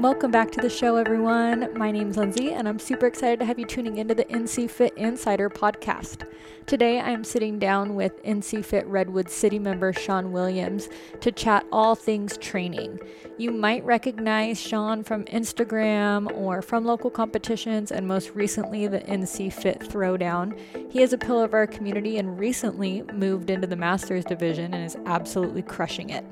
Welcome 0.00 0.32
back 0.32 0.50
to 0.50 0.60
the 0.60 0.68
show, 0.68 0.96
everyone. 0.96 1.68
My 1.78 1.92
name's 1.92 2.16
Lindsay, 2.16 2.52
and 2.52 2.68
I'm 2.68 2.80
super 2.80 3.06
excited 3.06 3.38
to 3.38 3.46
have 3.46 3.60
you 3.60 3.64
tuning 3.64 3.98
into 3.98 4.12
the 4.12 4.24
NC 4.24 4.68
Fit 4.68 4.92
Insider 4.96 5.48
podcast. 5.48 6.26
Today, 6.66 7.00
I'm 7.00 7.22
sitting 7.22 7.60
down 7.60 7.94
with 7.94 8.20
NC 8.24 8.64
Fit 8.64 8.86
Redwood 8.86 9.30
City 9.30 9.60
member 9.60 9.92
Sean 9.92 10.32
Williams 10.32 10.88
to 11.20 11.30
chat 11.30 11.64
all 11.70 11.94
things 11.94 12.36
training. 12.38 12.98
You 13.38 13.52
might 13.52 13.84
recognize 13.84 14.60
Sean 14.60 15.04
from 15.04 15.26
Instagram 15.26 16.30
or 16.36 16.60
from 16.60 16.84
local 16.84 17.10
competitions, 17.10 17.92
and 17.92 18.08
most 18.08 18.34
recently, 18.34 18.88
the 18.88 19.00
NC 19.00 19.52
Fit 19.52 19.78
Throwdown. 19.78 20.58
He 20.90 21.02
is 21.02 21.12
a 21.12 21.18
pillar 21.18 21.44
of 21.44 21.54
our 21.54 21.68
community 21.68 22.18
and 22.18 22.38
recently 22.38 23.02
moved 23.12 23.48
into 23.48 23.68
the 23.68 23.76
Masters 23.76 24.24
division 24.24 24.74
and 24.74 24.84
is 24.84 24.96
absolutely 25.06 25.62
crushing 25.62 26.10
it. 26.10 26.24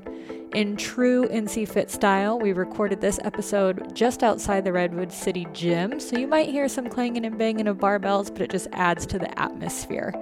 In 0.53 0.77
true 0.77 1.27
NC 1.29 1.67
Fit 1.67 1.89
style, 1.89 2.37
we 2.37 2.53
recorded 2.53 3.01
this 3.01 3.19
episode 3.23 3.95
just 3.95 4.21
outside 4.21 4.63
the 4.63 4.71
Redwood 4.71 5.11
City 5.11 5.47
Gym, 5.51 5.99
so 5.99 6.15
you 6.15 6.27
might 6.27 6.47
hear 6.47 6.69
some 6.69 6.89
clanging 6.89 7.25
and 7.25 7.39
banging 7.39 7.67
of 7.67 7.77
barbells, 7.77 8.31
but 8.31 8.43
it 8.43 8.51
just 8.51 8.67
adds 8.71 9.07
to 9.07 9.17
the 9.17 9.39
atmosphere. 9.39 10.13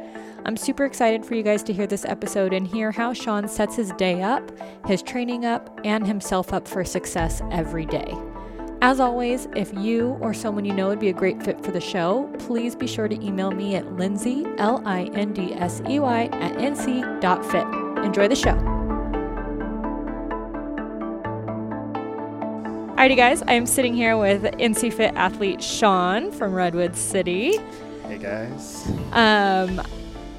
I'm 0.45 0.55
super 0.55 0.85
excited 0.85 1.25
for 1.25 1.35
you 1.35 1.43
guys 1.43 1.63
to 1.63 1.73
hear 1.73 1.85
this 1.85 2.05
episode 2.05 2.53
and 2.53 2.65
hear 2.65 2.93
how 2.93 3.11
Sean 3.11 3.49
sets 3.49 3.75
his 3.75 3.91
day 3.97 4.21
up, 4.21 4.49
his 4.87 5.03
training 5.03 5.45
up, 5.45 5.81
and 5.83 6.07
himself 6.07 6.53
up 6.53 6.65
for 6.65 6.85
success 6.85 7.41
every 7.51 7.85
day. 7.85 8.15
As 8.81 9.01
always, 9.01 9.49
if 9.53 9.73
you 9.73 10.17
or 10.21 10.33
someone 10.33 10.63
you 10.63 10.73
know 10.73 10.87
would 10.87 10.99
be 10.99 11.09
a 11.09 11.13
great 11.13 11.43
fit 11.43 11.61
for 11.61 11.71
the 11.71 11.81
show, 11.81 12.33
please 12.39 12.73
be 12.73 12.87
sure 12.87 13.09
to 13.09 13.21
email 13.21 13.51
me 13.51 13.75
at 13.75 13.97
lindsay, 13.97 14.45
L 14.57 14.81
I 14.85 15.09
N 15.13 15.33
D 15.33 15.53
S 15.53 15.81
E 15.89 15.99
Y, 15.99 16.29
at 16.31 16.53
nc.fit. 16.53 18.05
Enjoy 18.05 18.29
the 18.29 18.35
show. 18.35 18.80
Alrighty, 23.01 23.17
guys, 23.17 23.41
I 23.41 23.53
am 23.53 23.65
sitting 23.65 23.95
here 23.95 24.15
with 24.15 24.43
NC 24.43 24.93
Fit 24.93 25.15
athlete 25.15 25.63
Sean 25.63 26.31
from 26.31 26.53
Redwood 26.53 26.95
City. 26.95 27.57
Hey 28.03 28.19
guys. 28.19 28.87
Um, 29.11 29.81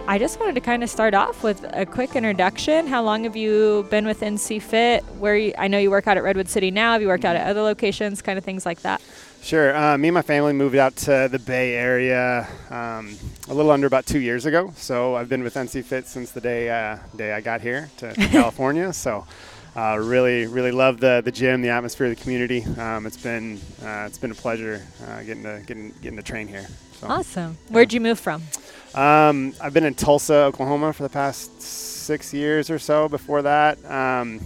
I 0.06 0.16
just 0.16 0.38
wanted 0.38 0.54
to 0.54 0.60
kind 0.60 0.84
of 0.84 0.88
start 0.88 1.12
off 1.12 1.42
with 1.42 1.64
a 1.72 1.84
quick 1.84 2.14
introduction. 2.14 2.86
How 2.86 3.02
long 3.02 3.24
have 3.24 3.34
you 3.34 3.84
been 3.90 4.06
with 4.06 4.20
NC 4.20 4.62
Fit? 4.62 5.02
Where 5.18 5.36
you, 5.36 5.52
I 5.58 5.66
know 5.66 5.80
you 5.80 5.90
work 5.90 6.06
out 6.06 6.16
at 6.16 6.22
Redwood 6.22 6.48
City 6.48 6.70
now. 6.70 6.92
Have 6.92 7.02
you 7.02 7.08
worked 7.08 7.24
out 7.24 7.34
at 7.34 7.48
other 7.48 7.62
locations? 7.62 8.22
Kind 8.22 8.38
of 8.38 8.44
things 8.44 8.64
like 8.64 8.82
that. 8.82 9.02
Sure. 9.42 9.76
Uh, 9.76 9.98
me 9.98 10.06
and 10.06 10.14
my 10.14 10.22
family 10.22 10.52
moved 10.52 10.76
out 10.76 10.94
to 10.94 11.28
the 11.32 11.40
Bay 11.40 11.74
Area 11.74 12.46
um, 12.70 13.16
a 13.48 13.54
little 13.54 13.72
under 13.72 13.88
about 13.88 14.06
two 14.06 14.20
years 14.20 14.46
ago. 14.46 14.72
So 14.76 15.16
I've 15.16 15.28
been 15.28 15.42
with 15.42 15.54
NC 15.54 15.82
Fit 15.82 16.06
since 16.06 16.30
the 16.30 16.40
day 16.40 16.70
uh, 16.70 16.98
day 17.16 17.32
I 17.32 17.40
got 17.40 17.60
here 17.60 17.90
to 17.96 18.14
California. 18.30 18.92
So 18.92 19.26
uh, 19.74 19.98
really, 19.98 20.46
really 20.46 20.70
love 20.70 21.00
the 21.00 21.22
the 21.24 21.32
gym, 21.32 21.62
the 21.62 21.70
atmosphere, 21.70 22.08
the 22.08 22.16
community. 22.16 22.64
Um, 22.78 23.06
it's 23.06 23.16
been 23.16 23.60
uh, 23.82 24.04
it's 24.06 24.18
been 24.18 24.30
a 24.30 24.34
pleasure 24.34 24.82
uh, 25.06 25.22
getting 25.22 25.42
to 25.44 25.62
getting 25.66 25.94
getting 26.02 26.16
to 26.16 26.22
train 26.22 26.48
here. 26.48 26.66
So, 26.94 27.08
awesome. 27.08 27.56
Where'd 27.68 27.92
you 27.92 28.00
move 28.00 28.20
from? 28.20 28.42
Um, 28.94 29.54
I've 29.60 29.72
been 29.72 29.84
in 29.84 29.94
Tulsa, 29.94 30.34
Oklahoma, 30.34 30.92
for 30.92 31.02
the 31.02 31.08
past 31.08 31.62
six 31.62 32.34
years 32.34 32.68
or 32.68 32.78
so. 32.78 33.08
Before 33.08 33.42
that, 33.42 33.82
um, 33.90 34.40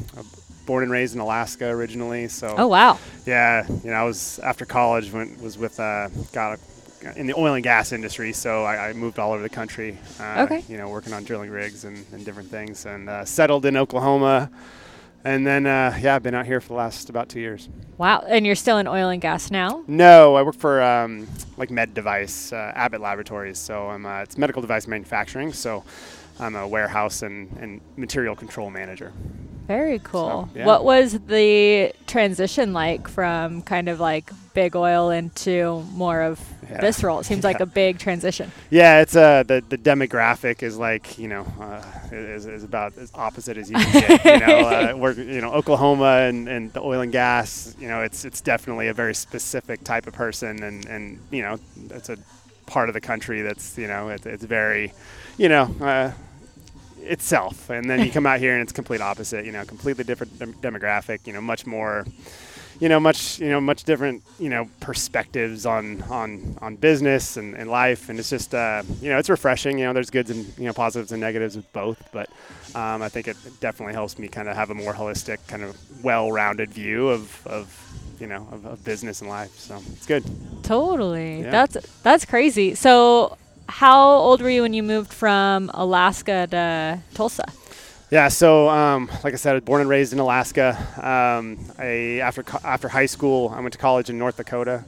born 0.64 0.84
and 0.84 0.92
raised 0.92 1.14
in 1.14 1.20
Alaska 1.20 1.68
originally. 1.68 2.28
So. 2.28 2.54
Oh 2.56 2.68
wow. 2.68 2.98
Yeah, 3.26 3.66
you 3.68 3.90
know, 3.90 3.96
I 3.96 4.04
was 4.04 4.38
after 4.40 4.64
college 4.64 5.12
went 5.12 5.40
was 5.42 5.58
with 5.58 5.80
uh, 5.80 6.08
got 6.32 6.60
a, 7.04 7.18
in 7.18 7.26
the 7.26 7.34
oil 7.34 7.54
and 7.54 7.64
gas 7.64 7.90
industry, 7.90 8.32
so 8.32 8.64
I, 8.64 8.90
I 8.90 8.92
moved 8.92 9.18
all 9.18 9.32
over 9.32 9.42
the 9.42 9.48
country. 9.48 9.98
Uh, 10.20 10.46
okay. 10.48 10.64
You 10.68 10.76
know, 10.76 10.88
working 10.88 11.12
on 11.12 11.24
drilling 11.24 11.50
rigs 11.50 11.84
and, 11.84 12.06
and 12.12 12.24
different 12.24 12.48
things, 12.48 12.86
and 12.86 13.08
uh, 13.08 13.24
settled 13.24 13.66
in 13.66 13.76
Oklahoma 13.76 14.50
and 15.24 15.46
then 15.46 15.66
uh, 15.66 15.98
yeah, 16.00 16.14
I've 16.16 16.22
been 16.22 16.34
out 16.34 16.46
here 16.46 16.60
for 16.60 16.68
the 16.68 16.74
last 16.74 17.10
about 17.10 17.28
two 17.28 17.40
years. 17.40 17.68
Wow, 17.98 18.24
and 18.26 18.46
you're 18.46 18.54
still 18.54 18.78
in 18.78 18.86
oil 18.86 19.08
and 19.08 19.20
gas 19.20 19.50
now? 19.50 19.82
No, 19.86 20.34
I 20.34 20.42
work 20.42 20.56
for 20.56 20.82
um, 20.82 21.26
like 21.56 21.70
med 21.70 21.94
device, 21.94 22.52
uh, 22.52 22.72
Abbott 22.74 23.00
Laboratories. 23.00 23.58
So 23.58 23.88
I'm 23.88 24.04
uh, 24.04 24.22
it's 24.22 24.36
medical 24.36 24.62
device 24.62 24.86
manufacturing. 24.86 25.52
So 25.52 25.84
I'm 26.38 26.54
a 26.54 26.68
warehouse 26.68 27.22
and, 27.22 27.50
and 27.58 27.80
material 27.96 28.36
control 28.36 28.70
manager. 28.70 29.12
Very 29.66 29.98
cool. 30.00 30.48
So, 30.52 30.58
yeah. 30.58 30.66
What 30.66 30.84
was 30.84 31.18
the 31.26 31.92
transition 32.06 32.72
like 32.72 33.08
from 33.08 33.62
kind 33.62 33.88
of 33.88 33.98
like 33.98 34.30
big 34.54 34.76
oil 34.76 35.10
into 35.10 35.82
more 35.92 36.22
of 36.22 36.40
yeah. 36.70 36.80
this 36.80 37.02
role? 37.02 37.20
It 37.20 37.24
seems 37.24 37.42
yeah. 37.42 37.48
like 37.48 37.60
a 37.60 37.66
big 37.66 37.98
transition. 37.98 38.50
Yeah, 38.70 39.00
it's 39.00 39.16
uh 39.16 39.42
the 39.42 39.62
the 39.68 39.78
demographic 39.78 40.62
is 40.62 40.76
like 40.76 41.18
you 41.18 41.28
know 41.28 41.46
uh, 41.60 41.82
is, 42.12 42.46
is 42.46 42.64
about 42.64 42.96
as 42.98 43.10
opposite 43.14 43.56
as 43.56 43.70
you 43.70 43.76
can 43.76 43.92
get. 43.92 44.24
you 44.24 44.46
know, 44.46 44.58
uh, 44.68 44.94
we're 44.96 45.12
you 45.12 45.40
know 45.40 45.52
Oklahoma 45.52 46.26
and, 46.28 46.48
and 46.48 46.72
the 46.72 46.80
oil 46.80 47.00
and 47.00 47.12
gas. 47.12 47.74
You 47.78 47.88
know, 47.88 48.02
it's 48.02 48.24
it's 48.24 48.40
definitely 48.40 48.88
a 48.88 48.94
very 48.94 49.14
specific 49.14 49.84
type 49.84 50.06
of 50.06 50.14
person, 50.14 50.62
and 50.62 50.84
and 50.86 51.20
you 51.30 51.42
know 51.42 51.58
it's 51.90 52.08
a 52.08 52.18
part 52.66 52.88
of 52.88 52.94
the 52.94 53.00
country 53.00 53.42
that's 53.42 53.78
you 53.78 53.86
know 53.86 54.08
it, 54.08 54.26
it's 54.26 54.44
very 54.44 54.92
you 55.36 55.48
know 55.48 55.74
uh, 55.80 56.10
itself, 57.00 57.70
and 57.70 57.88
then 57.88 58.04
you 58.04 58.10
come 58.10 58.26
out 58.26 58.40
here 58.40 58.52
and 58.52 58.62
it's 58.62 58.72
complete 58.72 59.00
opposite. 59.00 59.44
You 59.44 59.52
know, 59.52 59.64
completely 59.64 60.04
different 60.04 60.38
dem- 60.38 60.54
demographic. 60.54 61.26
You 61.26 61.32
know, 61.32 61.40
much 61.40 61.66
more. 61.66 62.06
You 62.78 62.88
know, 62.88 63.00
much 63.00 63.38
you 63.38 63.48
know, 63.48 63.60
much 63.60 63.84
different. 63.84 64.22
You 64.38 64.50
know, 64.50 64.68
perspectives 64.80 65.66
on 65.66 66.02
on 66.02 66.58
on 66.60 66.76
business 66.76 67.36
and, 67.36 67.54
and 67.54 67.70
life, 67.70 68.08
and 68.08 68.18
it's 68.18 68.30
just 68.30 68.54
uh, 68.54 68.82
you 69.00 69.10
know, 69.10 69.18
it's 69.18 69.30
refreshing. 69.30 69.78
You 69.78 69.86
know, 69.86 69.92
there's 69.92 70.10
goods 70.10 70.30
and 70.30 70.46
you 70.58 70.64
know 70.64 70.72
positives 70.72 71.12
and 71.12 71.20
negatives 71.20 71.56
with 71.56 71.70
both, 71.72 72.10
but 72.12 72.28
um, 72.74 73.02
I 73.02 73.08
think 73.08 73.28
it 73.28 73.36
definitely 73.60 73.94
helps 73.94 74.18
me 74.18 74.28
kind 74.28 74.48
of 74.48 74.56
have 74.56 74.70
a 74.70 74.74
more 74.74 74.92
holistic, 74.92 75.38
kind 75.48 75.62
of 75.62 76.04
well-rounded 76.04 76.70
view 76.70 77.08
of 77.08 77.46
of 77.46 77.82
you 78.20 78.26
know 78.26 78.46
of, 78.50 78.64
of, 78.64 78.82
business 78.82 79.20
and 79.20 79.28
life 79.28 79.54
so 79.58 79.78
it's 79.92 80.06
good 80.06 80.24
totally 80.62 81.42
yeah. 81.42 81.50
that's 81.50 81.76
that's 82.02 82.24
crazy 82.24 82.74
so 82.74 83.36
how 83.68 84.08
old 84.08 84.40
were 84.42 84.50
you 84.50 84.62
when 84.62 84.72
you 84.72 84.82
moved 84.82 85.12
from 85.12 85.70
Alaska 85.74 86.46
to 86.50 87.00
Tulsa? 87.14 87.44
Yeah, 88.10 88.28
so 88.28 88.68
um, 88.68 89.10
like 89.24 89.34
I 89.34 89.36
said, 89.36 89.50
I 89.50 89.54
was 89.54 89.64
born 89.64 89.80
and 89.80 89.90
raised 89.90 90.12
in 90.12 90.20
Alaska. 90.20 90.76
Um, 90.96 91.58
I 91.76 92.20
after 92.22 92.44
co- 92.44 92.60
after 92.62 92.88
high 92.88 93.06
school, 93.06 93.52
I 93.54 93.60
went 93.60 93.72
to 93.72 93.78
college 93.78 94.08
in 94.10 94.18
North 94.18 94.36
Dakota. 94.36 94.84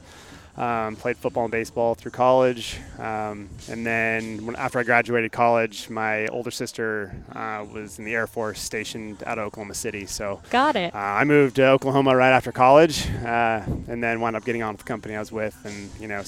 Um, 0.57 0.97
played 0.97 1.15
football 1.15 1.43
and 1.45 1.51
baseball 1.51 1.95
through 1.95 2.11
college, 2.11 2.79
um, 2.97 3.47
and 3.69 3.85
then 3.85 4.45
when, 4.45 4.57
after 4.57 4.77
I 4.77 4.83
graduated 4.83 5.31
college, 5.31 5.89
my 5.89 6.27
older 6.27 6.51
sister 6.51 7.15
uh, 7.33 7.65
was 7.71 7.97
in 7.97 8.03
the 8.03 8.13
Air 8.13 8.27
Force, 8.27 8.59
stationed 8.59 9.23
out 9.25 9.39
of 9.39 9.45
Oklahoma 9.45 9.73
City. 9.73 10.05
So 10.05 10.41
got 10.49 10.75
it. 10.75 10.93
Uh, 10.93 10.97
I 10.97 11.23
moved 11.23 11.55
to 11.57 11.67
Oklahoma 11.67 12.13
right 12.13 12.31
after 12.31 12.51
college, 12.51 13.09
uh, 13.23 13.61
and 13.87 14.03
then 14.03 14.19
wound 14.19 14.35
up 14.35 14.43
getting 14.43 14.61
on 14.61 14.73
with 14.73 14.81
the 14.81 14.87
company 14.87 15.15
I 15.15 15.19
was 15.19 15.31
with, 15.31 15.57
and 15.63 15.89
you 15.97 16.09
know 16.09 16.23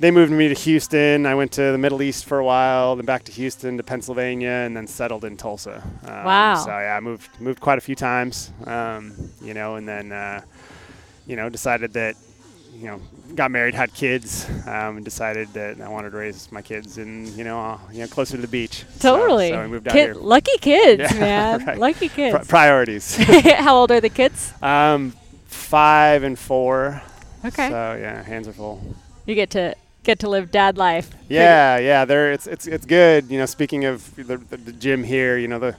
they 0.00 0.10
moved 0.10 0.32
me 0.32 0.48
to 0.48 0.54
Houston. 0.54 1.26
I 1.26 1.34
went 1.34 1.52
to 1.52 1.72
the 1.72 1.78
Middle 1.78 2.00
East 2.00 2.24
for 2.24 2.38
a 2.38 2.44
while, 2.44 2.96
then 2.96 3.04
back 3.04 3.22
to 3.24 3.32
Houston 3.32 3.76
to 3.76 3.82
Pennsylvania, 3.82 4.48
and 4.48 4.74
then 4.74 4.86
settled 4.86 5.26
in 5.26 5.36
Tulsa. 5.36 5.82
Um, 6.04 6.24
wow. 6.24 6.54
So 6.54 6.70
yeah, 6.70 6.96
I 6.96 7.00
moved 7.00 7.28
moved 7.38 7.60
quite 7.60 7.76
a 7.76 7.82
few 7.82 7.94
times, 7.94 8.50
um, 8.64 9.12
you 9.42 9.52
know, 9.52 9.76
and 9.76 9.86
then 9.86 10.10
uh, 10.10 10.40
you 11.26 11.36
know 11.36 11.50
decided 11.50 11.92
that 11.92 12.16
you 12.72 12.86
know 12.86 13.00
got 13.34 13.50
married, 13.50 13.74
had 13.74 13.92
kids, 13.92 14.48
um, 14.66 14.96
and 14.96 15.04
decided 15.04 15.52
that 15.52 15.82
I 15.82 15.88
wanted 15.90 16.12
to 16.12 16.16
raise 16.16 16.50
my 16.50 16.62
kids 16.62 16.96
in 16.96 17.36
you 17.36 17.44
know 17.44 17.60
uh, 17.60 17.78
you 17.92 18.00
know 18.00 18.06
closer 18.06 18.36
to 18.36 18.42
the 18.42 18.48
beach. 18.48 18.84
Totally. 19.00 19.50
So, 19.50 19.56
so 19.56 19.62
we 19.62 19.68
moved 19.68 19.88
out 19.88 19.92
Kid, 19.92 20.04
here. 20.06 20.14
Lucky 20.14 20.56
kids, 20.62 21.12
yeah, 21.12 21.20
man. 21.58 21.66
right. 21.66 21.78
Lucky 21.78 22.08
kids. 22.08 22.36
Pri- 22.36 22.46
priorities. 22.46 23.16
How 23.58 23.76
old 23.76 23.90
are 23.92 24.00
the 24.00 24.08
kids? 24.08 24.54
Um, 24.62 25.12
five 25.46 26.22
and 26.22 26.38
four. 26.38 27.02
Okay. 27.44 27.68
So 27.68 27.98
yeah, 28.00 28.22
hands 28.22 28.48
are 28.48 28.54
full. 28.54 28.82
You 29.26 29.34
get 29.34 29.50
to 29.50 29.76
get 30.04 30.18
to 30.20 30.28
live 30.28 30.50
dad 30.50 30.78
life. 30.78 31.10
Yeah, 31.28 31.78
yeah, 31.78 32.04
there 32.04 32.32
it's 32.32 32.46
it's 32.46 32.66
it's 32.66 32.86
good. 32.86 33.30
You 33.30 33.38
know, 33.38 33.46
speaking 33.46 33.84
of 33.84 34.14
the, 34.16 34.36
the, 34.36 34.56
the 34.56 34.72
gym 34.72 35.04
here, 35.04 35.38
you 35.38 35.48
know 35.48 35.58
the 35.58 35.76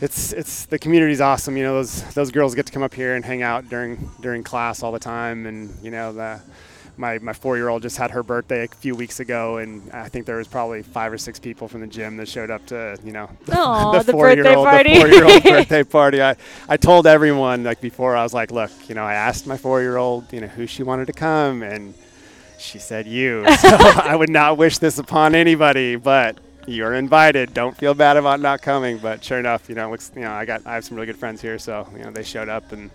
it's 0.00 0.32
it's 0.32 0.66
the 0.66 0.78
community's 0.78 1.20
awesome. 1.20 1.56
You 1.56 1.62
know, 1.64 1.74
those 1.74 2.02
those 2.14 2.30
girls 2.30 2.54
get 2.54 2.66
to 2.66 2.72
come 2.72 2.82
up 2.82 2.94
here 2.94 3.14
and 3.14 3.24
hang 3.24 3.42
out 3.42 3.68
during 3.68 4.10
during 4.20 4.42
class 4.42 4.82
all 4.82 4.92
the 4.92 4.98
time, 4.98 5.46
and 5.46 5.72
you 5.82 5.90
know 5.90 6.12
the. 6.12 6.40
My, 6.94 7.18
my 7.20 7.32
four 7.32 7.56
year 7.56 7.70
old 7.70 7.80
just 7.80 7.96
had 7.96 8.10
her 8.10 8.22
birthday 8.22 8.64
a 8.64 8.68
few 8.68 8.94
weeks 8.94 9.18
ago, 9.18 9.56
and 9.56 9.90
I 9.92 10.10
think 10.10 10.26
there 10.26 10.36
was 10.36 10.46
probably 10.46 10.82
five 10.82 11.10
or 11.10 11.16
six 11.16 11.38
people 11.38 11.66
from 11.66 11.80
the 11.80 11.86
gym 11.86 12.18
that 12.18 12.28
showed 12.28 12.50
up 12.50 12.66
to, 12.66 12.98
you 13.02 13.12
know, 13.12 13.30
Aww, 13.46 13.94
the, 13.94 14.02
the 14.04 14.12
four 14.12 14.30
year 14.30 14.46
old 14.46 14.66
the 14.68 15.00
four 15.00 15.08
year 15.08 15.24
old 15.24 15.42
birthday 15.42 15.84
party. 15.84 16.22
I, 16.22 16.36
I 16.68 16.76
told 16.76 17.06
everyone 17.06 17.64
like 17.64 17.80
before 17.80 18.14
I 18.14 18.22
was 18.22 18.34
like, 18.34 18.50
look, 18.50 18.70
you 18.90 18.94
know, 18.94 19.04
I 19.04 19.14
asked 19.14 19.46
my 19.46 19.56
four 19.56 19.80
year 19.80 19.96
old, 19.96 20.30
you 20.34 20.42
know, 20.42 20.48
who 20.48 20.66
she 20.66 20.82
wanted 20.82 21.06
to 21.06 21.14
come, 21.14 21.62
and 21.62 21.94
she 22.62 22.78
said 22.78 23.06
you. 23.06 23.44
So 23.58 23.68
I 23.68 24.16
would 24.16 24.30
not 24.30 24.56
wish 24.56 24.78
this 24.78 24.98
upon 24.98 25.34
anybody, 25.34 25.96
but 25.96 26.38
you're 26.66 26.94
invited. 26.94 27.54
Don't 27.54 27.76
feel 27.76 27.94
bad 27.94 28.16
about 28.16 28.40
not 28.40 28.62
coming. 28.62 28.98
But 28.98 29.22
sure 29.22 29.38
enough, 29.38 29.68
you 29.68 29.74
know, 29.74 29.90
looks, 29.90 30.10
you 30.14 30.22
know, 30.22 30.32
I 30.32 30.44
got, 30.44 30.66
I 30.66 30.74
have 30.74 30.84
some 30.84 30.96
really 30.96 31.06
good 31.06 31.16
friends 31.16 31.40
here, 31.40 31.58
so 31.58 31.86
you 31.92 32.04
know, 32.04 32.10
they 32.10 32.22
showed 32.22 32.48
up 32.48 32.72
and 32.72 32.90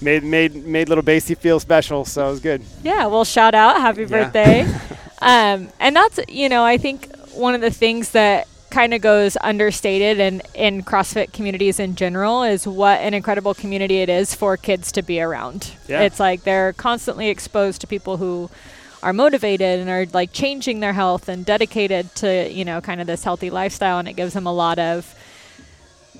made 0.00 0.22
made 0.22 0.54
made 0.54 0.88
little 0.88 1.04
Basie 1.04 1.36
feel 1.36 1.60
special. 1.60 2.04
So 2.04 2.28
it 2.28 2.30
was 2.30 2.40
good. 2.40 2.62
Yeah. 2.82 3.06
Well, 3.06 3.24
shout 3.24 3.54
out, 3.54 3.80
happy 3.80 4.02
yeah. 4.02 4.08
birthday. 4.08 4.60
um, 5.20 5.68
and 5.80 5.96
that's, 5.96 6.20
you 6.28 6.48
know, 6.48 6.64
I 6.64 6.78
think 6.78 7.14
one 7.32 7.54
of 7.54 7.60
the 7.60 7.70
things 7.70 8.10
that 8.10 8.48
kind 8.70 8.92
of 8.92 9.00
goes 9.00 9.36
understated 9.40 10.20
and 10.20 10.42
in 10.54 10.82
CrossFit 10.82 11.32
communities 11.32 11.78
in 11.80 11.94
general 11.94 12.42
is 12.42 12.66
what 12.66 13.00
an 13.00 13.14
incredible 13.14 13.54
community 13.54 14.02
it 14.02 14.08
is 14.08 14.34
for 14.34 14.56
kids 14.56 14.92
to 14.92 15.02
be 15.02 15.20
around. 15.20 15.72
Yeah. 15.88 16.02
It's 16.02 16.20
like 16.20 16.42
they're 16.42 16.72
constantly 16.72 17.28
exposed 17.28 17.80
to 17.82 17.86
people 17.86 18.16
who 18.16 18.50
are 19.02 19.12
motivated 19.12 19.80
and 19.80 19.90
are 19.90 20.06
like 20.12 20.32
changing 20.32 20.80
their 20.80 20.92
health 20.92 21.28
and 21.28 21.44
dedicated 21.44 22.14
to, 22.16 22.50
you 22.50 22.64
know, 22.64 22.80
kind 22.80 23.00
of 23.00 23.06
this 23.06 23.22
healthy 23.24 23.50
lifestyle 23.50 23.98
and 23.98 24.08
it 24.08 24.14
gives 24.14 24.32
them 24.32 24.46
a 24.46 24.52
lot 24.52 24.78
of 24.78 25.14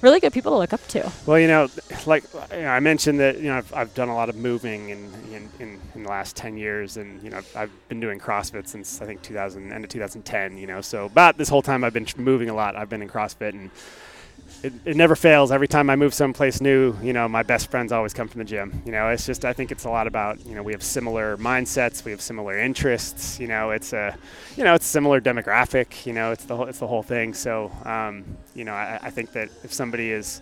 really 0.03 0.21
good 0.21 0.33
people 0.33 0.53
to 0.53 0.59
look 0.59 0.73
up 0.73 0.87
to. 0.89 1.11
Well, 1.27 1.39
you 1.39 1.49
know, 1.49 1.69
like 2.07 2.25
you 2.53 2.63
know, 2.63 2.69
I 2.69 2.81
mentioned 2.81 3.21
that 3.21 3.39
you 3.39 3.49
know 3.49 3.59
I've, 3.59 3.75
I've 3.75 3.95
done 3.95 4.09
a 4.09 4.15
lot 4.15 4.29
of 4.29 4.37
moving 4.37 4.91
in, 4.91 5.13
in, 5.31 5.49
in, 5.59 5.81
in 5.95 6.03
the 6.03 6.09
last 6.09 6.37
10 6.37 6.57
years, 6.57 6.97
and 6.97 7.23
you 7.23 7.31
know 7.31 7.41
I've 7.55 7.71
been 7.89 8.01
doing 8.01 8.19
CrossFit 8.19 8.67
since 8.67 9.01
I 9.01 9.07
think 9.07 9.23
2000 9.23 9.73
end 9.73 9.85
of 9.85 9.91
2010. 9.91 10.59
You 10.59 10.67
know, 10.67 10.81
so 10.81 11.07
about 11.07 11.37
this 11.39 11.49
whole 11.49 11.63
time 11.63 11.85
I've 11.85 11.95
been 11.95 12.07
moving 12.17 12.51
a 12.51 12.55
lot. 12.55 12.77
I've 12.77 12.89
been 12.89 13.03
in 13.03 13.09
CrossFit, 13.09 13.51
and 13.51 13.71
it, 14.63 14.73
it 14.85 14.97
never 14.97 15.15
fails. 15.15 15.53
Every 15.53 15.69
time 15.69 15.91
I 15.91 15.97
move 15.97 16.15
someplace 16.15 16.61
new, 16.61 16.97
you 17.03 17.13
know, 17.13 17.29
my 17.29 17.43
best 17.43 17.71
friends 17.71 17.93
always 17.93 18.13
come 18.13 18.27
from 18.27 18.39
the 18.41 18.45
gym. 18.45 18.83
You 18.85 18.93
know, 18.93 19.09
it's 19.11 19.27
just 19.27 19.45
I 19.45 19.53
think 19.53 19.71
it's 19.71 19.85
a 19.85 19.91
lot 19.91 20.07
about 20.07 20.45
you 20.47 20.55
know 20.55 20.63
we 20.63 20.73
have 20.73 20.83
similar 20.83 21.37
mindsets, 21.37 22.05
we 22.05 22.11
have 22.11 22.21
similar 22.21 22.59
interests. 22.59 23.39
You 23.39 23.49
know, 23.49 23.71
it's 23.71 23.93
a 23.93 24.17
you 24.57 24.65
know 24.65 24.75
it's 24.75 24.87
a 24.87 24.89
similar 24.89 25.21
demographic. 25.21 26.07
You 26.07 26.15
know, 26.15 26.33
it's 26.33 26.45
the 26.45 26.57
whole, 26.57 26.67
it's 26.67 26.79
the 26.79 26.87
whole 26.87 27.03
thing. 27.03 27.35
So 27.35 27.71
um, 27.85 28.25
you 28.55 28.65
know, 28.65 28.73
I, 28.73 28.99
I 29.03 29.11
think 29.11 29.33
that 29.33 29.51
if 29.63 29.73
somebody 29.73 30.11
is 30.11 30.41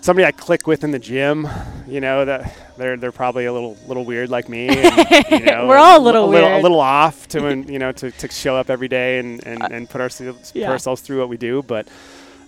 somebody 0.00 0.24
I 0.24 0.32
click 0.32 0.66
with 0.66 0.82
in 0.82 0.90
the 0.90 0.98
gym, 0.98 1.46
you 1.86 2.00
know 2.00 2.24
that 2.24 2.56
they're 2.76 2.96
they're 2.96 3.12
probably 3.12 3.44
a 3.44 3.52
little 3.52 3.76
little 3.86 4.04
weird 4.04 4.30
like 4.30 4.48
me. 4.48 4.68
And, 4.68 5.30
you 5.30 5.38
know, 5.46 5.66
We're 5.66 5.76
all 5.76 5.98
a 5.98 6.02
little 6.02 6.24
a 6.24 6.30
little, 6.30 6.48
a 6.48 6.52
weird. 6.52 6.62
little 6.62 6.80
off 6.80 7.28
to 7.28 7.56
you 7.68 7.78
know 7.78 7.92
to, 7.92 8.10
to 8.10 8.28
show 8.28 8.56
up 8.56 8.70
every 8.70 8.88
day 8.88 9.18
and, 9.18 9.46
and, 9.46 9.62
and 9.62 9.88
put 9.88 10.00
ourselves 10.00 10.52
yeah. 10.54 10.66
put 10.66 10.72
ourselves 10.72 11.02
through 11.02 11.20
what 11.20 11.28
we 11.28 11.36
do. 11.36 11.62
But 11.62 11.88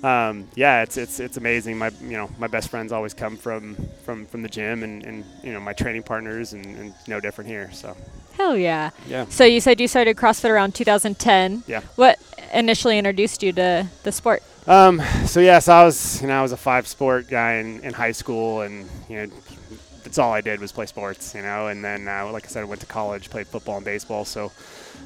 um, 0.02 0.48
yeah, 0.54 0.82
it's 0.82 0.96
it's 0.96 1.20
it's 1.20 1.36
amazing. 1.36 1.78
My 1.78 1.90
you 2.00 2.16
know 2.16 2.30
my 2.38 2.48
best 2.48 2.68
friends 2.68 2.92
always 2.92 3.14
come 3.14 3.36
from 3.36 3.76
from 4.04 4.26
from 4.26 4.42
the 4.42 4.48
gym, 4.48 4.82
and, 4.82 5.04
and 5.04 5.24
you 5.42 5.52
know 5.52 5.60
my 5.60 5.72
training 5.72 6.02
partners, 6.02 6.52
and, 6.52 6.64
and 6.64 6.94
no 7.06 7.20
different 7.20 7.48
here. 7.48 7.70
So 7.72 7.96
Hell 8.36 8.56
yeah. 8.56 8.90
yeah. 9.06 9.26
So 9.28 9.44
you 9.44 9.60
said 9.60 9.80
you 9.80 9.88
started 9.88 10.16
CrossFit 10.16 10.50
around 10.50 10.74
2010. 10.74 11.64
Yeah. 11.66 11.82
What 11.96 12.18
initially 12.52 12.98
introduced 12.98 13.42
you 13.42 13.52
to 13.52 13.86
the 14.02 14.12
sport? 14.12 14.42
Um, 14.66 15.02
so 15.26 15.40
yes, 15.40 15.68
I 15.68 15.84
was 15.84 16.20
you 16.22 16.28
know 16.28 16.38
I 16.38 16.42
was 16.42 16.52
a 16.52 16.56
five 16.56 16.86
sport 16.86 17.28
guy 17.28 17.54
in, 17.54 17.80
in 17.80 17.92
high 17.92 18.12
school, 18.12 18.62
and 18.62 18.88
you 19.08 19.16
know 19.16 19.26
that's 20.02 20.18
all 20.18 20.32
I 20.32 20.40
did 20.40 20.60
was 20.60 20.72
play 20.72 20.86
sports. 20.86 21.34
You 21.34 21.42
know, 21.42 21.68
and 21.68 21.84
then 21.84 22.08
uh, 22.08 22.30
like 22.32 22.44
I 22.44 22.48
said, 22.48 22.62
I 22.62 22.64
went 22.64 22.80
to 22.80 22.86
college, 22.86 23.30
played 23.30 23.46
football 23.46 23.76
and 23.76 23.84
baseball. 23.84 24.24
So 24.24 24.50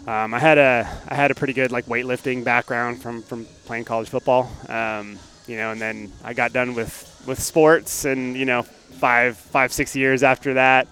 um, 0.06 0.32
I 0.34 0.38
had 0.38 0.58
a 0.58 0.88
I 1.08 1.14
had 1.14 1.30
a 1.30 1.34
pretty 1.34 1.52
good 1.52 1.72
like 1.72 1.86
weightlifting 1.86 2.44
background 2.44 3.02
from 3.02 3.22
from 3.22 3.44
playing 3.64 3.84
college 3.84 4.08
football. 4.08 4.50
Um, 4.68 5.18
you 5.46 5.56
know, 5.56 5.72
and 5.72 5.80
then 5.80 6.12
I 6.24 6.34
got 6.34 6.52
done 6.52 6.74
with 6.74 7.24
with 7.26 7.42
sports, 7.42 8.04
and 8.04 8.36
you 8.36 8.44
know 8.44 8.62
five 8.62 9.36
five 9.36 9.72
six 9.72 9.96
years 9.96 10.22
after 10.22 10.54
that. 10.54 10.86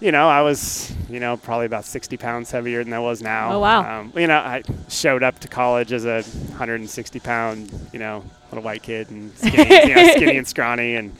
You 0.00 0.12
know, 0.12 0.28
I 0.28 0.42
was, 0.42 0.92
you 1.08 1.20
know, 1.20 1.36
probably 1.36 1.66
about 1.66 1.84
60 1.84 2.16
pounds 2.16 2.50
heavier 2.50 2.82
than 2.84 2.92
I 2.92 2.98
was 2.98 3.22
now. 3.22 3.54
Oh, 3.54 3.60
wow. 3.60 4.00
Um, 4.00 4.12
you 4.16 4.26
know, 4.26 4.36
I 4.36 4.62
showed 4.88 5.22
up 5.22 5.38
to 5.38 5.48
college 5.48 5.92
as 5.92 6.04
a 6.04 6.22
160 6.22 7.20
pound, 7.20 7.72
you 7.92 8.00
know, 8.00 8.22
little 8.50 8.64
white 8.64 8.82
kid 8.82 9.10
and 9.10 9.32
skinny, 9.38 9.88
you 9.88 9.94
know, 9.94 10.12
skinny 10.16 10.36
and 10.36 10.46
scrawny, 10.46 10.96
and 10.96 11.16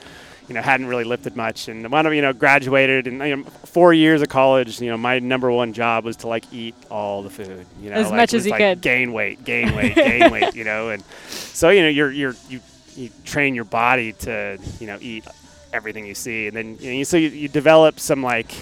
you 0.48 0.54
know, 0.54 0.60
hadn't 0.62 0.86
really 0.86 1.04
lifted 1.04 1.36
much. 1.36 1.68
And 1.68 1.90
when 1.90 2.06
I, 2.06 2.12
you 2.12 2.22
know, 2.22 2.32
graduated 2.32 3.06
and 3.06 3.18
you 3.20 3.36
know, 3.36 3.44
four 3.64 3.94
years 3.94 4.22
of 4.22 4.28
college, 4.28 4.80
you 4.80 4.90
know, 4.90 4.96
my 4.96 5.18
number 5.18 5.50
one 5.50 5.72
job 5.72 6.04
was 6.04 6.16
to 6.18 6.28
like 6.28 6.44
eat 6.52 6.74
all 6.90 7.22
the 7.22 7.30
food, 7.30 7.66
you 7.80 7.90
know, 7.90 7.96
As 7.96 8.10
like, 8.10 8.16
much 8.16 8.34
as 8.34 8.44
you 8.44 8.50
like, 8.52 8.60
could. 8.60 8.80
gain 8.80 9.12
weight, 9.12 9.44
gain 9.44 9.74
weight, 9.74 9.94
gain 9.94 10.30
weight, 10.30 10.54
you 10.54 10.64
know, 10.64 10.90
and 10.90 11.02
so 11.28 11.70
you 11.70 11.82
know, 11.82 11.88
you're 11.88 12.10
you're 12.10 12.34
you 12.48 12.60
you 12.96 13.10
train 13.24 13.54
your 13.54 13.64
body 13.64 14.12
to 14.12 14.58
you 14.80 14.86
know 14.86 14.98
eat 15.00 15.24
everything 15.72 16.06
you 16.06 16.14
see, 16.14 16.46
and 16.46 16.56
then 16.56 16.76
you 16.78 16.94
know, 16.98 17.02
so 17.04 17.16
you, 17.16 17.28
you 17.30 17.48
develop 17.48 17.98
some 17.98 18.22
like 18.22 18.52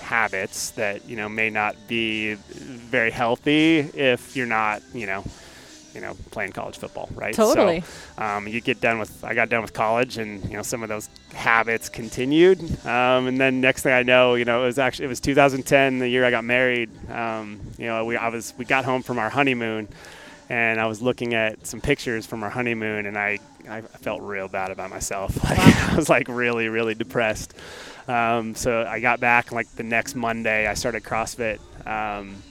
habits 0.00 0.70
that 0.70 1.06
you 1.08 1.16
know 1.16 1.28
may 1.28 1.50
not 1.50 1.76
be 1.86 2.34
very 2.34 3.10
healthy 3.10 3.78
if 3.78 4.34
you're 4.34 4.46
not 4.46 4.80
you 4.94 5.06
know 5.06 5.22
you 5.98 6.04
know 6.06 6.16
playing 6.30 6.52
college 6.52 6.78
football 6.78 7.08
right 7.16 7.34
Totally. 7.34 7.80
so 7.80 8.22
um, 8.22 8.46
you 8.46 8.60
get 8.60 8.80
done 8.80 9.00
with 9.00 9.24
i 9.24 9.34
got 9.34 9.48
done 9.48 9.62
with 9.62 9.72
college 9.72 10.16
and 10.16 10.44
you 10.44 10.56
know 10.56 10.62
some 10.62 10.84
of 10.84 10.88
those 10.88 11.10
habits 11.34 11.88
continued 11.88 12.60
um, 12.86 13.26
and 13.26 13.40
then 13.40 13.60
next 13.60 13.82
thing 13.82 13.92
i 13.92 14.04
know 14.04 14.36
you 14.36 14.44
know 14.44 14.62
it 14.62 14.66
was 14.66 14.78
actually 14.78 15.06
it 15.06 15.08
was 15.08 15.18
2010 15.18 15.98
the 15.98 16.08
year 16.08 16.24
i 16.24 16.30
got 16.30 16.44
married 16.44 16.88
um, 17.10 17.58
you 17.78 17.86
know 17.86 18.04
we 18.04 18.16
i 18.16 18.28
was 18.28 18.54
we 18.58 18.64
got 18.64 18.84
home 18.84 19.02
from 19.02 19.18
our 19.18 19.28
honeymoon 19.28 19.88
and 20.50 20.80
I 20.80 20.86
was 20.86 21.02
looking 21.02 21.34
at 21.34 21.66
some 21.66 21.82
pictures 21.82 22.24
from 22.24 22.42
our 22.42 22.48
honeymoon, 22.48 23.04
and 23.04 23.18
I, 23.18 23.38
I 23.68 23.82
felt 23.82 24.22
real 24.22 24.48
bad 24.48 24.70
about 24.70 24.88
myself. 24.88 25.36
Like, 25.44 25.58
I 25.58 25.94
was 25.94 26.08
like 26.08 26.28
really, 26.28 26.68
really 26.68 26.94
depressed. 26.94 27.52
Um, 28.06 28.54
so 28.54 28.86
I 28.88 29.00
got 29.00 29.20
back 29.20 29.52
like 29.52 29.70
the 29.76 29.82
next 29.82 30.14
Monday. 30.14 30.66
I 30.66 30.72
started 30.72 31.02
CrossFit 31.02 31.58
um, 31.86 32.42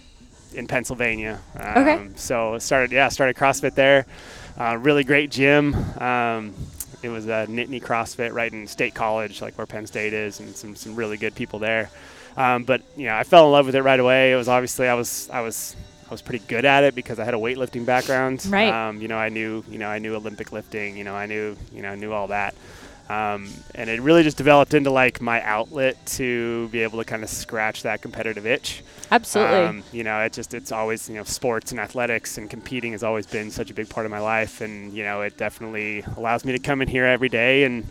in 0.54 0.68
Pennsylvania. 0.68 1.40
Um, 1.60 1.78
Okay. 1.78 2.10
So 2.16 2.58
started, 2.60 2.92
yeah, 2.92 3.10
started 3.10 3.36
CrossFit 3.36 3.76
there. 3.76 4.06
Uh, 4.60 4.78
really 4.78 5.04
great 5.04 5.30
gym. 5.32 5.76
Um, 6.02 6.54
it 7.04 7.10
was 7.10 7.26
a 7.28 7.46
Nittany 7.48 7.82
CrossFit 7.82 8.34
right 8.34 8.52
in 8.52 8.66
State 8.68 8.96
College, 8.96 9.42
like 9.42 9.56
where 9.58 9.68
Penn 9.68 9.86
State 9.86 10.14
is, 10.14 10.40
and 10.40 10.56
some 10.56 10.76
some 10.76 10.96
really 10.96 11.18
good 11.18 11.36
people 11.36 11.60
there. 11.60 11.90
Um, 12.36 12.64
but 12.64 12.82
you 12.96 13.06
know, 13.06 13.16
I 13.16 13.24
fell 13.24 13.46
in 13.46 13.52
love 13.52 13.68
with 13.68 13.76
it 13.76 13.84
right 13.84 14.00
away. 14.00 14.32
It 14.32 14.36
was 14.36 14.48
obviously 14.48 14.88
I 14.88 14.96
was 14.96 15.30
I 15.32 15.42
was 15.42 15.76
I 16.08 16.12
was 16.12 16.22
pretty 16.24 16.44
good 16.48 16.66
at 16.66 16.84
it 16.84 16.96
because 16.96 17.20
I 17.20 17.26
had 17.26 17.34
a 17.36 17.38
weightlifting 17.38 17.86
background. 17.86 18.46
Right. 18.50 18.72
Um, 18.74 19.00
you 19.00 19.08
know, 19.08 19.18
I 19.18 19.30
knew 19.30 19.64
you 19.70 19.78
know 19.78 19.88
I 19.90 20.00
knew 20.00 20.16
Olympic 20.16 20.52
lifting. 20.52 20.98
You 20.98 21.04
know, 21.04 21.14
I 21.16 21.28
knew 21.28 21.56
you 21.72 21.84
know 21.84 21.90
I 21.90 21.96
knew 21.96 22.12
all 22.12 22.28
that. 22.28 22.56
Um, 23.10 23.50
and 23.74 23.90
it 23.90 24.02
really 24.02 24.24
just 24.24 24.38
developed 24.38 24.74
into 24.74 24.90
like 24.90 25.22
my 25.22 25.42
outlet 25.42 26.06
to 26.08 26.68
be 26.70 26.84
able 26.84 27.00
to 27.00 27.06
kind 27.06 27.24
of 27.24 27.30
scratch 27.30 27.84
that 27.84 28.02
competitive 28.02 28.46
itch. 28.46 28.84
Absolutely. 29.12 29.58
Um, 29.58 29.84
you 29.94 30.04
know, 30.04 30.20
it 30.22 30.34
just 30.34 30.54
it's 30.54 30.72
always 30.72 31.08
you 31.08 31.16
know 31.16 31.24
sports 31.24 31.72
and 31.72 31.80
athletics 31.80 32.38
and 32.38 32.50
competing 32.50 32.92
has 32.92 33.04
always 33.04 33.26
been 33.26 33.50
such 33.50 33.72
a 33.72 33.74
big 33.74 33.90
part 33.90 34.06
of 34.06 34.12
my 34.12 34.20
life, 34.20 34.62
and 34.62 34.92
you 34.94 35.04
know 35.04 35.22
it 35.22 35.38
definitely 35.38 36.04
allows 36.18 36.44
me 36.44 36.52
to 36.52 36.60
come 36.60 36.82
in 36.82 36.88
here 36.88 37.06
every 37.06 37.30
day 37.30 37.64
and 37.64 37.88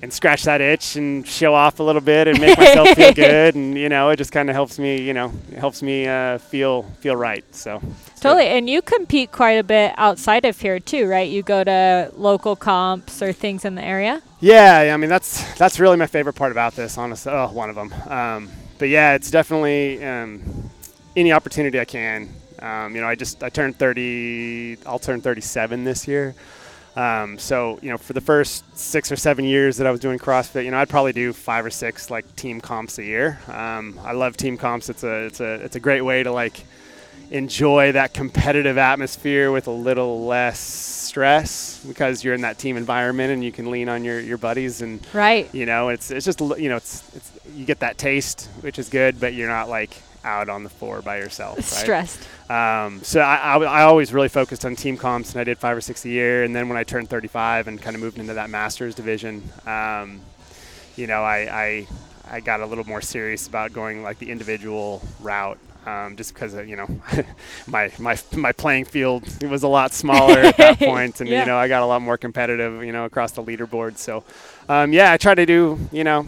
and 0.00 0.12
scratch 0.12 0.44
that 0.44 0.60
itch 0.60 0.96
and 0.96 1.26
show 1.26 1.54
off 1.54 1.80
a 1.80 1.82
little 1.82 2.00
bit 2.00 2.28
and 2.28 2.40
make 2.40 2.56
myself 2.56 2.88
feel 2.90 3.12
good, 3.14 3.54
and 3.54 3.76
you 3.76 3.88
know 3.88 4.10
it 4.10 4.16
just 4.16 4.32
kind 4.32 4.48
of 4.48 4.54
helps 4.54 4.78
me 4.78 5.00
you 5.00 5.12
know 5.12 5.32
it 5.50 5.58
helps 5.58 5.82
me 5.82 6.06
uh, 6.06 6.38
feel 6.38 6.84
feel 7.00 7.16
right. 7.16 7.44
So 7.54 7.76
it's 7.76 7.84
good. 7.84 8.22
Totally. 8.22 8.46
And 8.46 8.68
you 8.68 8.82
compete 8.82 9.32
quite 9.32 9.58
a 9.58 9.64
bit 9.64 9.94
outside 9.96 10.44
of 10.44 10.60
here 10.60 10.78
too, 10.80 11.06
right? 11.06 11.28
You 11.28 11.42
go 11.42 11.64
to 11.64 12.12
local 12.16 12.56
comps 12.56 13.22
or 13.22 13.32
things 13.32 13.64
in 13.64 13.74
the 13.74 13.84
area. 13.84 14.22
Yeah, 14.40 14.82
yeah, 14.82 14.94
I 14.94 14.96
mean 14.96 15.10
that's 15.10 15.56
that's 15.56 15.80
really 15.80 15.96
my 15.96 16.06
favorite 16.06 16.34
part 16.34 16.52
about 16.52 16.74
this. 16.74 16.96
Honestly, 16.96 17.32
oh, 17.32 17.48
one 17.48 17.70
of 17.70 17.76
them. 17.76 17.92
Um, 18.08 18.50
but 18.78 18.88
yeah, 18.88 19.14
it's 19.14 19.30
definitely 19.30 20.04
um, 20.04 20.70
any 21.16 21.32
opportunity 21.32 21.80
I 21.80 21.84
can. 21.84 22.28
Um, 22.60 22.94
you 22.94 23.00
know, 23.00 23.08
I 23.08 23.14
just 23.14 23.42
I 23.42 23.48
turned 23.48 23.78
30. 23.78 24.78
I'll 24.86 24.98
turn 24.98 25.20
37 25.20 25.84
this 25.84 26.08
year. 26.08 26.34
Um, 26.98 27.38
so 27.38 27.78
you 27.80 27.90
know, 27.90 27.96
for 27.98 28.12
the 28.12 28.20
first 28.20 28.64
six 28.76 29.12
or 29.12 29.16
seven 29.16 29.44
years 29.44 29.76
that 29.76 29.86
I 29.86 29.90
was 29.92 30.00
doing 30.00 30.18
CrossFit, 30.18 30.64
you 30.64 30.70
know, 30.72 30.78
I'd 30.78 30.88
probably 30.88 31.12
do 31.12 31.32
five 31.32 31.64
or 31.64 31.70
six 31.70 32.10
like 32.10 32.24
team 32.34 32.60
comps 32.60 32.98
a 32.98 33.04
year. 33.04 33.38
Um, 33.46 33.98
I 34.02 34.12
love 34.12 34.36
team 34.36 34.56
comps. 34.56 34.88
It's 34.88 35.04
a 35.04 35.26
it's 35.26 35.40
a 35.40 35.52
it's 35.64 35.76
a 35.76 35.80
great 35.80 36.02
way 36.02 36.24
to 36.24 36.32
like 36.32 36.64
enjoy 37.30 37.92
that 37.92 38.14
competitive 38.14 38.78
atmosphere 38.78 39.52
with 39.52 39.66
a 39.66 39.70
little 39.70 40.26
less 40.26 40.58
stress 40.58 41.84
because 41.86 42.24
you're 42.24 42.34
in 42.34 42.40
that 42.40 42.58
team 42.58 42.76
environment 42.76 43.30
and 43.32 43.44
you 43.44 43.52
can 43.52 43.70
lean 43.70 43.88
on 43.88 44.02
your, 44.02 44.18
your 44.18 44.38
buddies 44.38 44.80
and 44.82 45.06
Right. 45.12 45.52
you 45.54 45.66
know 45.66 45.90
it's 45.90 46.10
it's 46.10 46.24
just 46.24 46.40
you 46.40 46.68
know 46.70 46.76
it's 46.76 47.02
it's 47.14 47.30
you 47.54 47.66
get 47.66 47.80
that 47.80 47.98
taste 47.98 48.48
which 48.62 48.78
is 48.78 48.88
good 48.88 49.20
but 49.20 49.34
you're 49.34 49.48
not 49.48 49.68
like 49.68 49.90
out 50.28 50.48
on 50.48 50.62
the 50.62 50.68
floor 50.70 51.00
by 51.02 51.16
yourself 51.18 51.56
right? 51.56 51.64
Stressed. 51.64 52.20
Um, 52.50 53.00
so 53.02 53.20
I, 53.20 53.36
I, 53.36 53.56
I 53.58 53.82
always 53.82 54.12
really 54.12 54.28
focused 54.28 54.64
on 54.64 54.76
team 54.76 54.96
comps, 54.96 55.32
and 55.32 55.40
I 55.40 55.44
did 55.44 55.58
five 55.58 55.76
or 55.76 55.80
six 55.80 56.04
a 56.04 56.08
year. 56.08 56.44
And 56.44 56.54
then 56.54 56.68
when 56.68 56.76
I 56.78 56.84
turned 56.84 57.08
35 57.10 57.68
and 57.68 57.80
kind 57.80 57.94
of 57.96 58.00
moved 58.02 58.18
into 58.18 58.34
that 58.34 58.50
masters 58.50 58.94
division, 58.94 59.42
um, 59.66 60.20
you 60.96 61.06
know, 61.06 61.22
I, 61.22 61.38
I 61.64 61.86
I 62.30 62.40
got 62.40 62.60
a 62.60 62.66
little 62.66 62.84
more 62.86 63.00
serious 63.00 63.46
about 63.48 63.72
going 63.72 64.02
like 64.02 64.18
the 64.18 64.30
individual 64.30 65.02
route. 65.20 65.58
Um, 65.86 66.16
just 66.16 66.34
because 66.34 66.52
you 66.68 66.76
know 66.76 66.86
my 67.66 67.90
my 67.98 68.18
my 68.36 68.52
playing 68.52 68.84
field 68.84 69.22
was 69.42 69.62
a 69.62 69.68
lot 69.68 69.94
smaller 69.94 70.38
at 70.40 70.56
that 70.58 70.78
point, 70.90 71.20
and 71.20 71.28
Yeah. 71.30 71.40
you 71.40 71.46
know 71.46 71.56
I 71.56 71.68
got 71.68 71.82
a 71.82 71.86
lot 71.86 72.02
more 72.02 72.18
competitive, 72.18 72.84
you 72.84 72.92
know, 72.92 73.04
across 73.06 73.32
the 73.32 73.42
leaderboard. 73.42 73.96
So, 73.96 74.22
um, 74.68 74.92
yeah, 74.92 75.12
I 75.12 75.16
try 75.16 75.34
to 75.34 75.46
do 75.46 75.78
you 75.92 76.04
know 76.04 76.26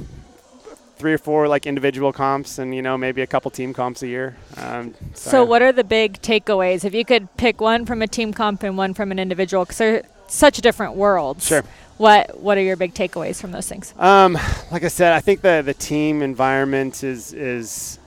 three 1.01 1.15
or 1.15 1.19
four 1.19 1.49
like 1.49 1.67
individual 1.67 2.13
comps, 2.13 2.59
and 2.59 2.75
you 2.75 2.83
know 2.83 2.97
maybe 2.99 3.23
a 3.23 3.27
couple 3.27 3.51
team 3.51 3.73
comps 3.73 4.03
a 4.03 4.07
year. 4.07 4.37
Um, 4.57 4.95
So, 5.15 5.43
yeah. 5.43 5.49
what 5.49 5.63
are 5.63 5.73
the 5.73 5.85
big 5.85 6.21
takeaways? 6.21 6.85
If 6.85 6.95
you 6.95 7.05
could 7.05 7.35
pick 7.37 7.61
one 7.61 7.87
from 7.87 8.03
a 8.03 8.07
team 8.07 8.33
comp 8.33 8.63
and 8.63 8.77
one 8.77 8.93
from 8.95 9.11
an 9.11 9.19
individual, 9.19 9.65
because 9.65 9.79
they're 9.79 10.03
such 10.29 10.59
different 10.59 10.95
worlds. 10.95 11.47
Sure. 11.47 11.65
What 11.97 12.41
What 12.41 12.59
are 12.59 12.63
your 12.63 12.77
big 12.77 12.95
takeaways 12.95 13.41
from 13.41 13.53
those 13.53 13.69
things? 13.69 13.95
Um, 13.99 14.39
like 14.71 14.85
I 14.85 14.89
said, 14.89 15.13
I 15.13 15.21
think 15.21 15.41
the 15.41 15.63
the 15.65 15.75
team 15.75 16.23
environment 16.23 17.03
is 17.03 17.33
is 17.33 17.99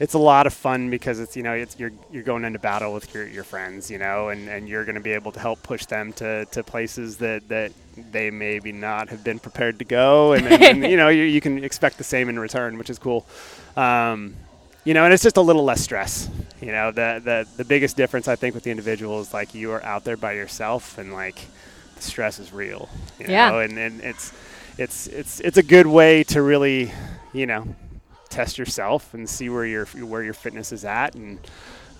it's 0.00 0.14
a 0.14 0.18
lot 0.18 0.46
of 0.46 0.54
fun 0.54 0.90
because 0.90 1.18
it's 1.20 1.36
you 1.36 1.42
know 1.42 1.52
it's 1.52 1.78
you're 1.78 1.92
you're 2.12 2.22
going 2.22 2.44
into 2.44 2.58
battle 2.58 2.92
with 2.94 3.12
your, 3.14 3.26
your 3.26 3.44
friends 3.44 3.90
you 3.90 3.98
know 3.98 4.28
and, 4.28 4.48
and 4.48 4.68
you're 4.68 4.84
going 4.84 4.94
to 4.94 5.00
be 5.00 5.12
able 5.12 5.32
to 5.32 5.40
help 5.40 5.62
push 5.62 5.86
them 5.86 6.12
to, 6.12 6.44
to 6.46 6.62
places 6.62 7.16
that, 7.18 7.48
that 7.48 7.72
they 8.10 8.30
maybe 8.30 8.72
not 8.72 9.08
have 9.10 9.22
been 9.24 9.38
prepared 9.38 9.78
to 9.80 9.84
go. 9.84 10.32
And, 10.32 10.46
and, 10.46 10.62
and 10.62 10.90
you 10.90 10.96
know 11.00 11.08
you, 11.08 11.24
you 11.24 11.40
can 11.40 11.62
expect 11.64 11.98
the 11.98 12.04
same 12.04 12.28
in 12.28 12.38
return 12.38 12.78
which 12.78 12.90
is 12.90 12.98
cool. 12.98 13.26
Um, 13.76 14.34
you 14.84 14.94
know 14.94 15.04
and 15.04 15.12
it's 15.12 15.22
just 15.22 15.36
a 15.36 15.42
little 15.42 15.64
less 15.64 15.80
stress. 15.82 16.28
You 16.60 16.72
know 16.72 16.90
the, 16.90 17.20
the 17.24 17.46
the 17.56 17.64
biggest 17.64 17.96
difference 17.96 18.28
I 18.28 18.36
think 18.36 18.54
with 18.54 18.64
the 18.64 18.70
individual 18.70 19.20
is 19.20 19.32
like 19.34 19.54
you 19.54 19.70
are 19.72 19.82
out 19.84 20.04
there 20.04 20.16
by 20.16 20.32
yourself 20.32 20.98
and 20.98 21.12
like 21.12 21.38
the 21.96 22.02
stress 22.02 22.38
is 22.38 22.52
real 22.52 22.88
you 23.18 23.26
Yeah. 23.28 23.50
know 23.50 23.58
and, 23.60 23.76
and 23.78 24.00
it's 24.00 24.32
it's 24.78 25.06
it's 25.08 25.40
it's 25.40 25.56
a 25.56 25.62
good 25.62 25.86
way 25.86 26.22
to 26.24 26.42
really 26.42 26.92
you 27.32 27.46
know 27.46 27.66
test 28.28 28.58
yourself 28.58 29.14
and 29.14 29.28
see 29.28 29.48
where 29.48 29.64
your 29.66 29.86
where 29.86 30.22
your 30.22 30.34
fitness 30.34 30.70
is 30.72 30.84
at 30.84 31.14
and 31.14 31.38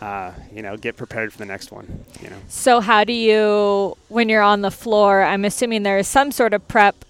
uh, 0.01 0.33
you 0.53 0.63
know 0.63 0.77
get 0.77 0.97
prepared 0.97 1.33
for 1.33 1.39
the 1.39 1.47
next 1.47 1.73
one 1.73 2.05
you 2.23 2.31
know 2.31 2.37
So 2.49 2.81
how 2.81 3.05
do 3.05 3.13
you 3.13 3.97
when 4.09 4.29
you're 4.29 4.43
on 4.43 4.63
the 4.63 4.71
floor, 4.71 5.23
I'm 5.23 5.45
assuming 5.45 5.83
there 5.83 5.99
is 5.99 6.09
some 6.09 6.31
sort 6.33 6.55
of 6.55 6.67
prep, 6.69 7.05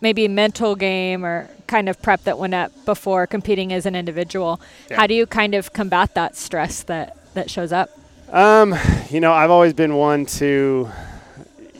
maybe 0.00 0.26
mental 0.28 0.74
game 0.74 1.24
or 1.24 1.48
kind 1.66 1.88
of 1.88 2.00
prep 2.02 2.24
that 2.24 2.38
went 2.38 2.54
up 2.54 2.72
before 2.84 3.26
competing 3.26 3.72
as 3.72 3.86
an 3.86 3.94
individual. 3.94 4.60
Yeah. 4.90 4.96
How 4.96 5.06
do 5.06 5.14
you 5.14 5.26
kind 5.26 5.54
of 5.54 5.72
combat 5.72 6.14
that 6.14 6.36
stress 6.36 6.82
that 6.84 7.16
that 7.34 7.50
shows 7.50 7.72
up? 7.72 7.90
Um, 8.32 8.74
you 9.10 9.20
know, 9.20 9.32
I've 9.32 9.50
always 9.50 9.72
been 9.74 9.94
one 9.94 10.24
to, 10.26 10.88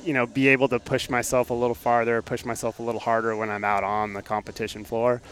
you 0.05 0.13
know, 0.13 0.27
be 0.27 0.49
able 0.49 0.69
to 0.69 0.79
push 0.81 1.09
myself 1.09 1.51
a 1.51 1.55
little 1.55 1.75
farther, 1.77 2.23
push 2.23 2.45
myself 2.45 2.81
a 2.81 2.83
little 2.83 3.01
harder 3.01 3.37
when 3.37 3.51
I'm 3.51 3.65
out 3.65 3.85
on 3.85 4.13
the 4.13 4.23
competition 4.23 4.85
floor. 4.85 5.23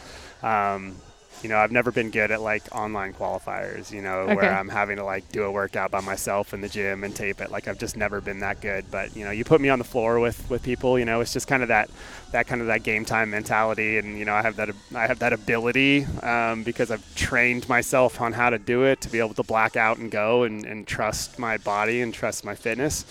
Um, 0.43 0.97
you 1.43 1.49
know, 1.49 1.59
I've 1.59 1.71
never 1.71 1.93
been 1.93 2.11
good 2.11 2.31
at 2.31 2.41
like 2.41 2.65
online 2.75 3.13
qualifiers, 3.13 3.93
you 3.93 4.03
know, 4.03 4.21
Okay. 4.21 4.35
where 4.35 4.53
I'm 4.53 4.69
having 4.69 4.97
to 4.97 5.05
like 5.05 5.31
do 5.31 5.45
a 5.45 5.51
workout 5.51 5.91
by 5.91 6.01
myself 6.01 6.53
in 6.53 6.61
the 6.61 6.69
gym 6.69 7.05
and 7.05 7.15
tape 7.15 7.41
it. 7.41 7.51
Like 7.51 7.69
I've 7.69 7.79
just 7.79 7.97
never 7.97 8.21
been 8.21 8.41
that 8.41 8.61
good. 8.61 8.91
But, 8.91 9.15
you 9.15 9.25
know, 9.25 9.31
you 9.31 9.45
put 9.45 9.61
me 9.61 9.69
on 9.69 9.79
the 9.79 9.85
floor 9.85 10.19
with, 10.19 10.49
with 10.51 10.63
people, 10.63 10.99
you 10.99 11.05
know, 11.05 11.21
it's 11.21 11.33
just 11.33 11.47
kind 11.47 11.63
of 11.63 11.69
that, 11.69 11.91
that 12.33 12.47
kind 12.49 12.61
of 12.61 12.67
that 12.67 12.83
game 12.83 13.05
time 13.05 13.31
mentality. 13.31 13.99
And, 13.99 14.19
you 14.19 14.25
know, 14.25 14.35
I 14.35 14.43
have 14.43 14.57
that, 14.57 14.71
I 14.95 15.07
have 15.07 15.21
that 15.21 15.33
ability 15.33 16.05
um, 16.23 16.65
because 16.65 16.91
I've 16.91 17.15
trained 17.15 17.69
myself 17.69 18.21
on 18.21 18.33
how 18.33 18.51
to 18.51 18.59
do 18.59 18.85
it 18.85 19.01
to 19.03 19.09
be 19.09 19.19
able 19.21 19.35
to 19.35 19.45
black 19.45 19.77
out 19.77 19.99
and 19.99 20.11
go 20.11 20.43
and, 20.43 20.65
and 20.65 20.87
trust 20.87 21.39
my 21.39 21.57
body 21.59 22.01
and 22.01 22.13
trust 22.13 22.45
my 22.45 22.57
fitness. 22.57 23.05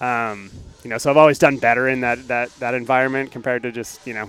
Um, 0.00 0.50
you 0.84 0.90
know, 0.90 0.98
so 0.98 1.10
I've 1.10 1.16
always 1.16 1.38
done 1.38 1.56
better 1.56 1.88
in 1.88 2.02
that, 2.02 2.28
that, 2.28 2.50
that 2.60 2.74
environment 2.74 3.32
compared 3.32 3.62
to 3.64 3.72
just, 3.72 4.06
you 4.06 4.14
know, 4.14 4.28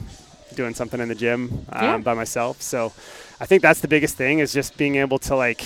doing 0.58 0.74
something 0.76 1.00
in 1.00 1.08
the 1.08 1.16
gym 1.16 1.42
um, 1.72 1.84
Yeah. 1.84 1.98
by 2.10 2.14
myself. 2.14 2.62
So 2.62 2.92
I 3.40 3.46
think 3.46 3.62
that's 3.62 3.80
the 3.82 3.88
biggest 3.88 4.16
thing 4.18 4.40
is 4.40 4.52
just 4.52 4.76
being 4.78 4.96
able 4.98 5.20
to 5.20 5.36
like 5.36 5.62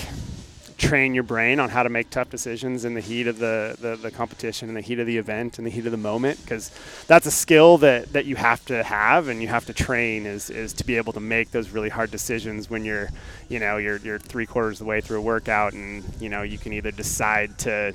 train 0.82 1.14
your 1.14 1.22
brain 1.22 1.60
on 1.60 1.70
how 1.70 1.84
to 1.84 1.88
make 1.88 2.10
tough 2.10 2.28
decisions 2.28 2.84
in 2.84 2.94
the 2.94 3.00
heat 3.00 3.28
of 3.28 3.38
the, 3.38 3.76
the, 3.80 3.94
the 3.94 4.10
competition 4.10 4.68
in 4.68 4.74
the 4.74 4.80
heat 4.80 4.98
of 4.98 5.06
the 5.06 5.16
event 5.16 5.58
in 5.58 5.64
the 5.64 5.70
heat 5.70 5.86
of 5.86 5.92
the 5.92 5.96
moment 5.96 6.40
because 6.42 6.72
that's 7.06 7.24
a 7.24 7.30
skill 7.30 7.78
that, 7.78 8.12
that 8.12 8.26
you 8.26 8.34
have 8.34 8.64
to 8.64 8.82
have 8.82 9.28
and 9.28 9.40
you 9.40 9.46
have 9.46 9.64
to 9.64 9.72
train 9.72 10.26
is, 10.26 10.50
is 10.50 10.72
to 10.72 10.84
be 10.84 10.96
able 10.96 11.12
to 11.12 11.20
make 11.20 11.52
those 11.52 11.70
really 11.70 11.88
hard 11.88 12.10
decisions 12.10 12.68
when 12.68 12.84
you're 12.84 13.08
you 13.48 13.60
know 13.60 13.76
you're, 13.76 13.98
you're 13.98 14.18
three 14.18 14.44
quarters 14.44 14.80
of 14.80 14.84
the 14.84 14.88
way 14.88 15.00
through 15.00 15.18
a 15.18 15.22
workout 15.22 15.72
and 15.72 16.02
you 16.20 16.28
know 16.28 16.42
you 16.42 16.58
can 16.58 16.72
either 16.72 16.90
decide 16.90 17.56
to 17.58 17.92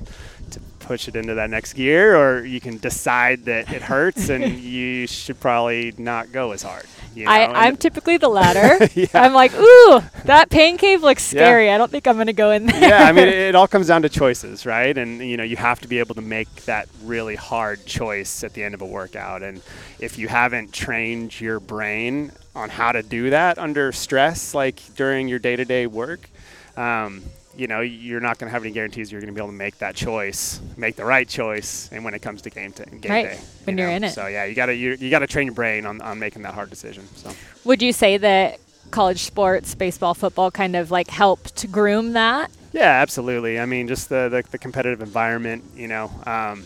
to 0.49 0.59
push 0.79 1.09
it 1.09 1.15
into 1.17 1.33
that 1.33 1.49
next 1.49 1.73
gear 1.73 2.15
or 2.15 2.45
you 2.45 2.61
can 2.61 2.77
decide 2.77 3.43
that 3.43 3.69
it 3.69 3.81
hurts 3.81 4.29
and 4.29 4.59
you 4.59 5.05
should 5.07 5.37
probably 5.41 5.93
not 5.97 6.31
go 6.31 6.51
as 6.53 6.63
hard 6.63 6.85
you 7.17 7.25
know? 7.25 7.31
I, 7.31 7.65
I'm 7.65 7.77
typically 7.77 8.17
the 8.17 8.29
latter. 8.29 8.87
Yeah. 8.97 9.07
I'm 9.13 9.33
like, 9.33 9.53
ooh, 9.53 10.01
that 10.25 10.49
pain 10.49 10.77
cave 10.77 11.03
looks 11.03 11.23
scary. 11.23 11.69
I 11.69 11.77
don't 11.77 11.91
think 11.91 12.07
I'm 12.07 12.15
going 12.15 12.27
to 12.27 12.33
go 12.33 12.49
in 12.51 12.65
there. 12.65 12.89
yeah, 12.89 13.03
I 13.03 13.11
mean, 13.11 13.27
it, 13.27 13.33
it 13.33 13.55
all 13.59 13.67
comes 13.67 13.87
down 13.87 14.01
to 14.03 14.09
choices, 14.09 14.65
right? 14.65 14.97
And 14.97 15.19
you 15.19 15.37
know, 15.37 15.43
you 15.43 15.55
have 15.55 15.79
to 15.81 15.87
be 15.87 15.99
able 15.99 16.15
to 16.15 16.21
make 16.21 16.49
that 16.65 16.87
really 17.03 17.35
hard 17.35 17.85
choice 17.85 18.43
at 18.43 18.53
the 18.53 18.63
end 18.63 18.73
of 18.73 18.81
a 18.81 18.85
workout. 18.85 19.43
And 19.43 19.61
if 19.99 20.17
you 20.17 20.27
haven't 20.27 20.73
trained 20.73 21.39
your 21.39 21.59
brain 21.59 22.31
on 22.55 22.69
how 22.69 22.91
to 22.91 23.03
do 23.03 23.29
that 23.29 23.59
under 23.59 23.91
stress, 23.91 24.55
like 24.55 24.81
during 24.95 25.27
your 25.27 25.39
day-to-day 25.39 25.85
work, 25.85 26.29
um, 26.75 27.23
you 27.57 27.67
know, 27.67 27.81
you're 27.81 28.19
not 28.19 28.37
going 28.37 28.47
to 28.47 28.51
have 28.51 28.63
any 28.63 28.71
guarantees 28.71 29.11
you're 29.11 29.19
going 29.19 29.33
to 29.33 29.35
be 29.35 29.41
able 29.41 29.51
to 29.51 29.57
make 29.57 29.79
that 29.79 29.95
choice, 29.95 30.61
make 30.77 30.95
the 30.95 31.05
right 31.05 31.27
choice, 31.27 31.89
and 31.91 32.05
when 32.05 32.13
it 32.13 32.21
comes 32.21 32.41
to 32.43 32.49
game, 32.49 32.71
t- 32.71 32.83
game 33.01 33.11
Right, 33.11 33.23
day, 33.23 33.39
when 33.63 33.77
you 33.77 33.83
you're 33.83 33.91
in 33.91 34.03
it. 34.03 34.11
So 34.11 34.27
yeah, 34.27 34.45
you 34.45 34.53
got 34.55 34.67
to 34.67 34.75
you, 34.75 34.95
you 34.99 35.09
got 35.09 35.19
to 35.19 35.27
train 35.27 35.47
your 35.47 35.55
brain 35.55 35.85
on, 35.85 35.99
on 36.01 36.19
making 36.19 36.43
that 36.43 36.53
hard 36.53 36.69
decision. 36.69 37.07
So. 37.15 37.31
Would 37.65 37.81
you 37.81 37.91
say 37.91 38.17
that 38.17 38.59
college 38.91 39.23
sports, 39.23 39.75
baseball, 39.75 40.13
football, 40.13 40.51
kind 40.51 40.75
of 40.75 40.91
like 40.91 41.09
helped 41.09 41.69
groom 41.71 42.13
that? 42.13 42.51
Yeah, 42.73 43.01
absolutely. 43.01 43.59
I 43.59 43.65
mean, 43.65 43.87
just 43.87 44.09
the, 44.09 44.29
the, 44.29 44.43
the 44.51 44.57
competitive 44.57 45.01
environment, 45.01 45.63
you 45.75 45.87
know, 45.87 46.11
um, 46.25 46.63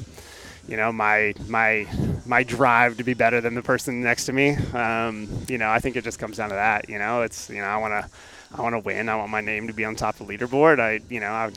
you 0.67 0.77
know, 0.77 0.91
my 0.91 1.33
my 1.47 1.87
my 2.25 2.43
drive 2.43 2.97
to 2.97 3.03
be 3.03 3.13
better 3.13 3.41
than 3.41 3.55
the 3.55 3.61
person 3.61 4.01
next 4.01 4.25
to 4.25 4.33
me. 4.33 4.55
Um, 4.73 5.27
you 5.47 5.57
know, 5.57 5.69
I 5.69 5.79
think 5.79 5.95
it 5.95 6.03
just 6.03 6.19
comes 6.19 6.37
down 6.37 6.49
to 6.49 6.55
that. 6.55 6.89
You 6.89 6.99
know, 6.99 7.21
it's 7.21 7.49
you 7.49 7.57
know, 7.57 7.67
I 7.67 7.77
want 7.77 7.93
to 7.93 8.09
I 8.55 8.61
want 8.61 8.73
to 8.73 8.79
win. 8.79 9.09
I 9.09 9.15
want 9.15 9.31
my 9.31 9.41
name 9.41 9.67
to 9.67 9.73
be 9.73 9.85
on 9.85 9.95
top 9.95 10.19
of 10.19 10.27
the 10.27 10.37
leaderboard. 10.37 10.79
I 10.79 11.01
you 11.09 11.19
know 11.19 11.31
I. 11.31 11.51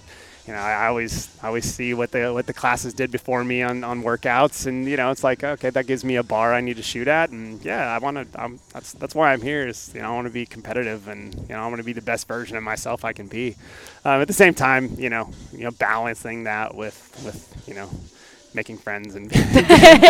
You 0.46 0.52
know, 0.52 0.58
I 0.58 0.88
always, 0.88 1.34
I 1.42 1.46
always 1.46 1.64
see 1.64 1.94
what 1.94 2.10
the 2.10 2.30
what 2.30 2.46
the 2.46 2.52
classes 2.52 2.92
did 2.92 3.10
before 3.10 3.42
me 3.42 3.62
on, 3.62 3.82
on 3.82 4.02
workouts, 4.02 4.66
and 4.66 4.86
you 4.86 4.94
know, 4.94 5.10
it's 5.10 5.24
like 5.24 5.42
okay, 5.42 5.70
that 5.70 5.86
gives 5.86 6.04
me 6.04 6.16
a 6.16 6.22
bar 6.22 6.52
I 6.52 6.60
need 6.60 6.76
to 6.76 6.82
shoot 6.82 7.08
at, 7.08 7.30
and 7.30 7.64
yeah, 7.64 7.94
I 7.94 7.96
want 7.96 8.30
to. 8.30 8.42
I'm, 8.42 8.60
that's 8.74 8.92
that's 8.92 9.14
why 9.14 9.32
I'm 9.32 9.40
here. 9.40 9.66
Is 9.66 9.90
you 9.94 10.02
know, 10.02 10.12
I 10.12 10.14
want 10.14 10.26
to 10.26 10.32
be 10.32 10.44
competitive, 10.44 11.08
and 11.08 11.34
you 11.34 11.54
know, 11.54 11.62
I 11.62 11.66
want 11.68 11.78
to 11.78 11.82
be 11.82 11.94
the 11.94 12.02
best 12.02 12.28
version 12.28 12.58
of 12.58 12.62
myself 12.62 13.06
I 13.06 13.14
can 13.14 13.26
be. 13.26 13.56
Um, 14.04 14.20
at 14.20 14.28
the 14.28 14.34
same 14.34 14.52
time, 14.52 14.90
you 14.98 15.08
know, 15.08 15.30
you 15.50 15.64
know, 15.64 15.70
balancing 15.70 16.44
that 16.44 16.74
with 16.74 17.22
with 17.24 17.64
you 17.66 17.72
know, 17.72 17.88
making 18.52 18.76
friends 18.76 19.14
and 19.14 19.30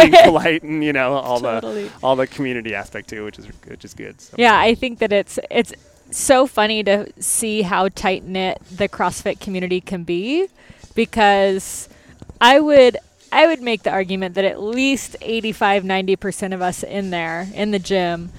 being 0.00 0.12
polite, 0.24 0.64
and 0.64 0.82
you 0.82 0.92
know, 0.92 1.14
all 1.14 1.38
Totally. 1.38 1.84
the 1.84 1.92
all 2.02 2.16
the 2.16 2.26
community 2.26 2.74
aspect 2.74 3.08
too, 3.08 3.24
which 3.24 3.38
is 3.38 3.46
which 3.68 3.84
is 3.84 3.94
good. 3.94 4.20
So. 4.20 4.34
Yeah, 4.36 4.58
I 4.58 4.74
think 4.74 4.98
that 4.98 5.12
it's 5.12 5.38
it's 5.48 5.72
so 6.10 6.46
funny 6.46 6.82
to 6.84 7.10
see 7.20 7.62
how 7.62 7.88
tight 7.88 8.24
knit 8.24 8.60
the 8.70 8.88
CrossFit 8.88 9.40
community 9.40 9.80
can 9.80 10.04
be 10.04 10.48
because 10.94 11.88
I 12.40 12.60
would 12.60 12.96
I 13.32 13.46
would 13.46 13.62
make 13.62 13.82
the 13.82 13.90
argument 13.90 14.36
that 14.36 14.44
at 14.44 14.62
least 14.62 15.16
85 15.20 15.82
90% 15.82 16.54
of 16.54 16.62
us 16.62 16.82
in 16.84 17.10
there 17.10 17.48
in 17.52 17.72
the 17.72 17.78
gym 17.80 18.30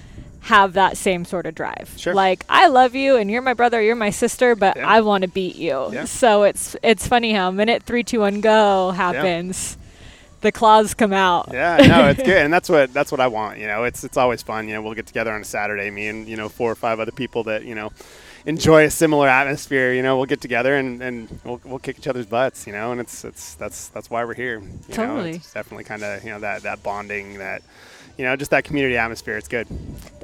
have 0.42 0.74
that 0.74 0.96
same 0.96 1.26
sort 1.26 1.48
of 1.48 1.56
drive. 1.56 1.92
Sure. 1.98 2.14
Like 2.14 2.46
I 2.48 2.68
love 2.68 2.96
you 2.96 3.18
and 3.18 3.30
you're 3.30 3.42
my 3.42 3.56
brother, 3.56 3.82
you're 3.82 3.96
my 3.96 4.12
sister, 4.12 4.56
but 4.56 4.78
Yeah. 4.78 4.88
I 4.88 5.02
want 5.02 5.24
to 5.24 5.28
beat 5.28 5.56
you. 5.56 5.90
Yeah. 5.92 6.06
So 6.06 6.44
it's 6.44 6.76
it's 6.84 7.08
funny 7.08 7.34
how 7.34 7.52
minute 7.52 7.84
3 7.84 8.04
2 8.04 8.20
1 8.20 8.42
go 8.42 8.92
happens. 8.92 9.78
The 10.46 10.52
claws 10.52 10.94
come 10.94 11.12
out. 11.12 11.50
Yeah, 11.52 11.78
no, 11.78 12.08
it's 12.10 12.22
good, 12.22 12.38
and 12.38 12.54
that's 12.54 12.70
what 12.70 12.94
that's 12.94 13.12
what 13.12 13.20
I 13.20 13.26
want. 13.26 13.58
You 13.58 13.66
know, 13.66 13.84
it's 13.84 14.04
it's 14.04 14.16
always 14.16 14.44
fun. 14.44 14.68
You 14.68 14.76
know, 14.76 14.84
we'll 14.84 14.94
get 14.94 15.08
together 15.08 15.34
on 15.34 15.42
a 15.42 15.44
Saturday, 15.44 15.90
me 15.90 16.08
and 16.08 16.28
you 16.28 16.38
know 16.38 16.50
four 16.50 16.72
or 16.72 16.76
five 16.76 17.00
other 17.00 17.12
people 17.12 17.46
that 17.46 17.66
you 17.66 17.74
know 17.74 17.92
enjoy 18.46 18.86
a 18.86 18.92
similar 18.92 19.28
atmosphere. 19.28 19.92
You 19.92 20.04
know, 20.04 20.18
we'll 20.18 20.28
get 20.28 20.42
together 20.42 20.76
and, 20.76 21.02
and 21.02 21.40
we'll, 21.44 21.60
we'll 21.66 21.80
kick 21.80 21.98
each 21.98 22.08
other's 22.08 22.28
butts. 22.28 22.68
You 22.68 22.74
know, 22.74 22.92
and 22.92 23.02
it's 23.02 23.26
it's 23.26 23.56
that's 23.56 23.88
that's 23.88 24.08
why 24.12 24.24
we're 24.24 24.36
here. 24.36 24.60
You 24.60 24.94
Totally. 24.94 25.32
know, 25.32 25.38
it's 25.38 25.52
definitely 25.52 25.86
kind 25.86 26.04
of 26.04 26.24
you 26.24 26.30
know 26.30 26.40
that 26.42 26.62
that 26.62 26.84
bonding 26.84 27.40
that 27.40 27.64
you 28.18 28.24
know 28.26 28.36
just 28.36 28.52
that 28.52 28.64
community 28.64 28.98
atmosphere. 28.98 29.38
It's 29.38 29.48
good. 29.48 29.68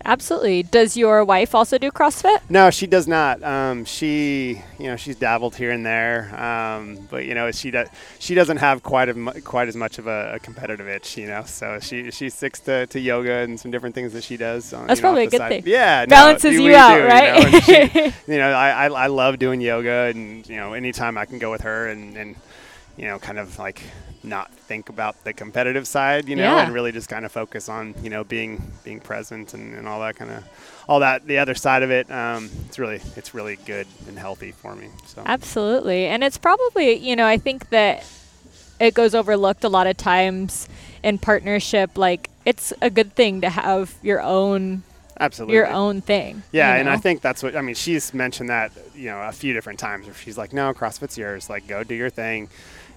Absolutely. 0.04 0.64
Does 0.64 0.98
your 0.98 1.24
wife 1.24 1.54
also 1.54 1.78
do 1.78 1.92
CrossFit? 1.92 2.40
No, 2.50 2.72
she 2.72 2.88
does 2.88 3.08
not. 3.08 3.44
Um, 3.44 3.86
she, 3.86 4.62
you 4.80 4.88
know, 4.88 4.96
she's 4.96 5.16
dabbled 5.16 5.56
here 5.56 5.70
and 5.70 5.86
there, 5.86 6.34
um, 6.42 7.08
but 7.12 7.26
you 7.26 7.36
know, 7.36 7.52
she 7.52 7.70
does. 7.70 7.88
She 8.18 8.34
doesn't 8.34 8.58
have 8.58 8.82
quite 8.82 9.10
a 9.10 9.42
quite 9.42 9.68
as 9.68 9.76
much 9.76 10.00
of 10.00 10.08
a, 10.08 10.34
a 10.36 10.40
competitive 10.40 10.88
itch, 10.88 11.18
you 11.18 11.28
know. 11.28 11.44
So 11.46 11.80
she 11.80 12.10
she 12.12 12.30
sticks 12.30 12.60
to, 12.62 12.88
to 12.88 13.00
yoga 13.00 13.32
and 13.32 13.60
some 13.60 13.70
different 13.70 13.94
things 13.94 14.14
that 14.14 14.24
she 14.24 14.38
does. 14.38 14.74
On, 14.74 14.88
That's 14.88 15.00
you 15.00 15.04
know, 15.04 15.10
probably 15.10 15.24
a 15.26 15.30
good 15.30 15.38
side. 15.38 15.50
thing. 15.50 15.64
Yeah, 15.68 16.06
Balances 16.08 16.58
we 16.58 16.66
you 16.66 16.76
out, 16.76 16.98
know, 16.98 17.06
right? 17.06 17.54
and 17.54 17.64
she- 17.64 18.14
you 18.32 18.40
know, 18.40 18.52
I, 18.52 18.88
I 18.88 19.04
I 19.04 19.08
love 19.08 19.38
doing 19.38 19.62
yoga, 19.62 20.12
and 20.16 20.48
you 20.50 20.56
know, 20.56 20.74
anytime 20.74 21.16
I 21.18 21.26
can 21.26 21.38
go 21.38 21.52
with 21.52 21.62
her 21.62 21.88
and 21.90 22.18
and 22.18 22.36
you 22.98 23.06
know, 23.06 23.20
kind 23.20 23.40
of 23.40 23.58
like 23.60 23.82
not 24.24 24.54
think 24.54 24.90
about 24.90 25.24
the 25.24 25.34
competitive 25.34 25.88
side, 25.88 26.30
you 26.30 26.36
know, 26.36 26.44
Yeah. 26.44 26.64
and 26.64 26.74
really 26.74 26.92
just 26.92 27.10
kind 27.10 27.26
of 27.26 27.32
focus 27.32 27.68
on, 27.70 27.96
you 28.04 28.10
know, 28.10 28.24
being 28.24 28.72
being 28.84 29.00
present 29.00 29.54
and, 29.54 29.74
and 29.74 29.88
all 29.88 30.00
that 30.02 30.16
kind 30.16 30.30
of 30.32 30.44
all 30.88 31.00
that 31.00 31.26
the 31.26 31.40
other 31.40 31.56
side 31.56 31.82
of 31.84 31.90
it. 31.92 32.10
Um, 32.12 32.50
it's 32.68 32.78
really 32.78 33.02
it's 33.16 33.34
really 33.34 33.56
good 33.66 33.88
and 34.08 34.18
healthy 34.20 34.52
for 34.52 34.76
me. 34.76 34.90
So 35.08 35.24
Absolutely. 35.26 36.06
And 36.06 36.24
it's 36.24 36.38
probably, 36.38 36.96
you 36.98 37.16
know, 37.16 37.26
I 37.26 37.38
think 37.38 37.70
that 37.70 38.04
it 38.80 38.94
goes 38.94 39.14
overlooked 39.16 39.64
a 39.64 39.70
lot 39.70 39.88
of 39.88 39.96
times 39.98 40.68
in 41.04 41.18
partnership. 41.20 41.98
Like, 41.98 42.30
it's 42.46 42.74
a 42.82 42.90
good 42.90 43.14
thing 43.16 43.42
to 43.42 43.50
have 43.50 43.94
your 44.02 44.22
own 44.22 44.84
absolutely 45.20 45.56
your 45.56 45.68
own 45.68 46.02
thing. 46.02 46.42
Yeah, 46.52 46.74
you 46.74 46.80
and 46.82 46.90
I 46.90 46.98
think 46.98 47.22
that's 47.22 47.44
what 47.44 47.56
I 47.56 47.62
mean. 47.62 47.76
She's 47.76 48.12
mentioned 48.14 48.50
that 48.50 48.72
you 48.96 49.06
know 49.10 49.22
a 49.22 49.32
few 49.32 49.54
different 49.54 49.78
times 49.80 50.06
where 50.08 50.16
she's 50.16 50.38
like, 50.38 50.52
"No, 50.52 50.74
CrossFit's 50.74 51.18
yours. 51.18 51.50
Like, 51.50 51.68
go 51.68 51.84
do 51.84 51.94
your 51.96 52.10
thing." 52.10 52.50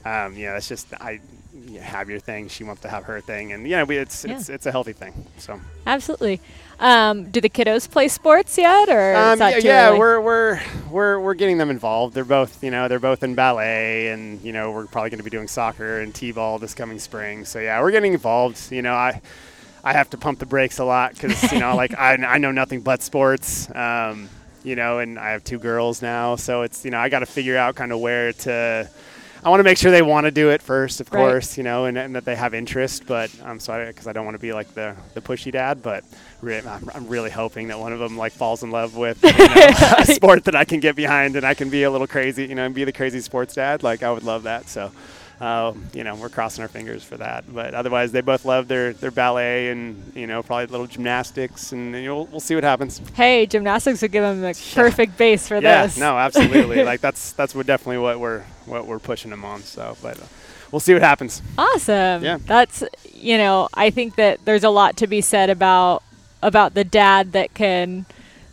Um, 0.05 0.37
you 0.37 0.47
know, 0.47 0.55
it's 0.57 0.69
just 0.69 0.93
I 1.01 1.21
you 1.67 1.81
have 1.81 2.11
your 2.11 2.19
thing. 2.19 2.49
She 2.49 2.65
wants 2.65 2.83
to 2.83 2.89
have 2.89 3.05
her 3.05 3.21
thing, 3.21 3.53
and 3.53 3.67
yeah, 3.67 3.85
we, 3.85 3.97
it's 3.97 4.25
Yeah. 4.25 4.37
it's 4.37 4.49
it's 4.49 4.67
a 4.67 4.73
healthy 4.73 4.93
thing. 4.93 5.27
So 5.39 5.61
Absolutely. 5.87 6.41
Um, 6.81 7.31
do 7.31 7.41
the 7.41 7.49
kiddos 7.49 7.89
play 7.89 8.09
sports 8.09 8.59
yet, 8.59 8.89
or 8.89 9.15
Um, 9.15 9.33
is 9.35 9.39
that 9.39 9.53
yeah, 9.55 9.61
too 9.61 9.67
yeah, 9.69 9.89
early? 9.91 9.99
we're 9.99 10.21
we're 10.21 10.61
we're 10.91 11.21
we're 11.21 11.35
getting 11.35 11.57
them 11.59 11.71
involved. 11.71 12.15
They're 12.15 12.25
both, 12.25 12.63
you 12.65 12.71
know, 12.71 12.89
they're 12.89 12.99
both 12.99 13.23
in 13.23 13.35
ballet, 13.35 14.09
and 14.09 14.41
you 14.43 14.53
know, 14.53 14.73
we're 14.73 14.87
probably 14.87 15.11
going 15.11 15.19
to 15.19 15.25
be 15.25 15.31
doing 15.31 15.49
soccer 15.49 16.01
and 16.01 16.15
t-ball 16.15 16.59
this 16.59 16.75
coming 16.75 16.99
spring. 16.99 17.45
So 17.45 17.61
yeah, 17.61 17.81
we're 17.81 17.93
getting 17.93 18.13
involved. 18.13 18.71
You 18.73 18.83
know, 18.83 18.95
I 18.95 19.23
I 19.85 19.93
have 19.93 20.11
to 20.11 20.19
pump 20.19 20.41
the 20.41 20.47
brakes 20.47 20.79
a 20.81 20.85
lot 20.85 21.15
because 21.15 21.53
you 21.53 21.61
know, 21.61 21.77
like 21.77 21.95
I 21.97 22.15
I 22.15 22.39
know 22.39 22.51
nothing 22.51 22.81
but 22.81 23.03
sports. 23.03 23.71
Um, 23.75 24.29
you 24.65 24.75
know, 24.77 24.99
and 24.99 25.19
I 25.19 25.31
have 25.31 25.45
two 25.45 25.59
girls 25.59 26.03
now, 26.03 26.37
so 26.37 26.63
it's 26.63 26.85
you 26.85 26.91
know, 26.91 26.99
I 26.99 27.09
got 27.09 27.21
to 27.21 27.27
figure 27.27 27.57
out 27.57 27.77
kind 27.77 27.93
of 27.93 28.01
where 28.01 28.33
to. 28.33 28.91
I 29.45 29.51
want 29.51 29.61
to 29.61 29.65
make 29.65 29.77
sure 29.77 29.91
they 29.91 30.01
want 30.03 30.25
to 30.25 30.31
do 30.31 30.51
it 30.51 30.63
first, 30.63 31.01
of 31.01 31.13
Right. 31.13 31.19
course, 31.21 31.59
you 31.59 31.65
know, 31.65 31.85
and, 31.85 31.99
and 31.99 32.15
that 32.17 32.25
they 32.25 32.35
have 32.35 32.55
interest. 32.55 33.05
But 33.07 33.31
um, 33.43 33.51
I'm 33.51 33.61
sorry 33.61 33.87
because 33.89 34.07
I 34.07 34.13
don't 34.13 34.25
want 34.25 34.37
to 34.37 34.41
be 34.41 34.53
like 34.55 34.73
the, 34.75 34.97
the 35.13 35.21
pushy 35.21 35.53
dad. 35.53 35.83
But 35.83 36.03
re- 36.41 36.63
I'm, 36.67 36.89
I'm 36.95 37.07
really 37.09 37.31
hoping 37.31 37.69
that 37.69 37.79
one 37.79 37.93
of 37.93 37.99
them 37.99 38.17
like 38.17 38.33
falls 38.33 38.63
in 38.63 38.71
love 38.71 38.97
with 38.97 39.23
you 39.23 39.31
know, 39.33 39.37
a 39.99 40.07
sport 40.07 40.45
that 40.45 40.55
I 40.57 40.65
can 40.65 40.81
get 40.81 40.97
behind 40.97 41.37
and 41.37 41.45
I 41.45 41.53
can 41.55 41.69
be 41.69 41.83
a 41.83 41.91
little 41.91 42.07
crazy, 42.07 42.47
you 42.47 42.55
know, 42.55 42.65
and 42.65 42.75
be 42.75 42.85
the 42.85 42.93
crazy 42.93 43.21
sports 43.21 43.55
dad. 43.55 43.83
Like 43.83 44.03
I 44.03 44.11
would 44.11 44.23
love 44.25 44.45
that. 44.45 44.69
So, 44.69 44.91
uh, 45.41 45.73
you 45.93 46.05
know, 46.05 46.15
we're 46.15 46.29
crossing 46.29 46.63
our 46.63 46.69
fingers 46.69 47.03
for 47.03 47.17
that. 47.17 47.45
But 47.53 47.75
otherwise, 47.75 48.13
they 48.13 48.21
both 48.21 48.45
love 48.45 48.69
their, 48.69 48.93
their 48.93 49.11
ballet 49.11 49.69
and 49.71 50.13
you 50.15 50.27
know 50.27 50.43
probably 50.43 50.65
a 50.65 50.69
little 50.69 50.87
gymnastics, 50.87 51.73
and 51.73 51.95
you 51.95 52.05
know, 52.07 52.15
we'll, 52.17 52.27
we'll 52.27 52.41
see 52.41 52.55
what 52.55 52.65
happens. 52.65 53.01
hey, 53.15 53.47
gymnastics 53.47 54.03
would 54.03 54.13
give 54.13 54.23
them 54.23 54.41
the 54.41 54.55
perfect 54.75 55.17
base 55.19 55.47
for 55.49 55.57
yeah, 55.61 55.85
this. 55.87 55.99
no, 55.99 56.17
absolutely. 56.17 56.83
like 56.91 57.01
that's 57.01 57.33
that's 57.33 57.55
what 57.55 57.67
definitely 57.67 57.99
what 57.99 58.21
we're 58.21 58.43
what 58.67 58.87
we're 58.87 58.99
pushing 58.99 59.31
them 59.31 59.45
on. 59.45 59.61
So, 59.63 59.97
but 60.03 60.19
uh, 60.19 60.25
we'll 60.71 60.81
see 60.81 60.93
what 60.95 61.03
happens. 61.03 61.43
Awesome. 61.59 62.23
Yeah. 62.23 62.39
That's 62.41 62.85
you 63.13 63.39
know, 63.39 63.69
I 63.75 63.91
think 63.91 64.17
that 64.17 64.45
there's 64.45 64.65
a 64.65 64.71
lot 64.71 64.97
to 64.99 65.07
be 65.07 65.21
said 65.21 65.51
about 65.51 66.03
about 66.43 66.75
the 66.75 66.85
dad 66.85 67.33
that 67.33 67.55
can 67.55 68.05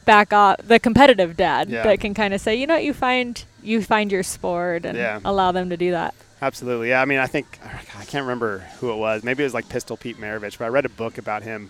back 0.06 0.34
off 0.34 0.58
the 0.64 0.80
competitive 0.80 1.38
dad 1.38 1.70
Yeah. 1.70 1.84
that 1.84 2.00
can 2.00 2.14
kind 2.16 2.34
of 2.34 2.42
say, 2.42 2.56
you 2.56 2.66
know 2.66 2.74
what, 2.76 2.84
you 2.84 2.94
find 2.94 3.44
you 3.64 3.84
find 3.84 4.12
your 4.12 4.24
sport 4.24 4.86
and 4.86 4.98
Yeah. 4.98 5.20
allow 5.24 5.52
them 5.52 5.70
to 5.70 5.78
do 5.78 5.92
that. 5.92 6.16
Absolutely. 6.42 6.90
Yeah. 6.90 7.02
I 7.02 7.06
mean, 7.06 7.20
I 7.20 7.28
think 7.28 7.60
I 7.64 8.04
can't 8.06 8.24
remember 8.24 8.60
who 8.80 8.92
it 8.92 8.96
was. 8.98 9.24
Maybe 9.24 9.44
it 9.44 9.46
was 9.46 9.54
like 9.54 9.70
Pistol 9.70 9.96
Pete 9.96 10.18
Maravich, 10.20 10.58
but 10.58 10.66
I 10.66 10.70
read 10.70 10.86
a 10.86 10.90
book 10.90 11.18
about 11.18 11.44
him 11.44 11.70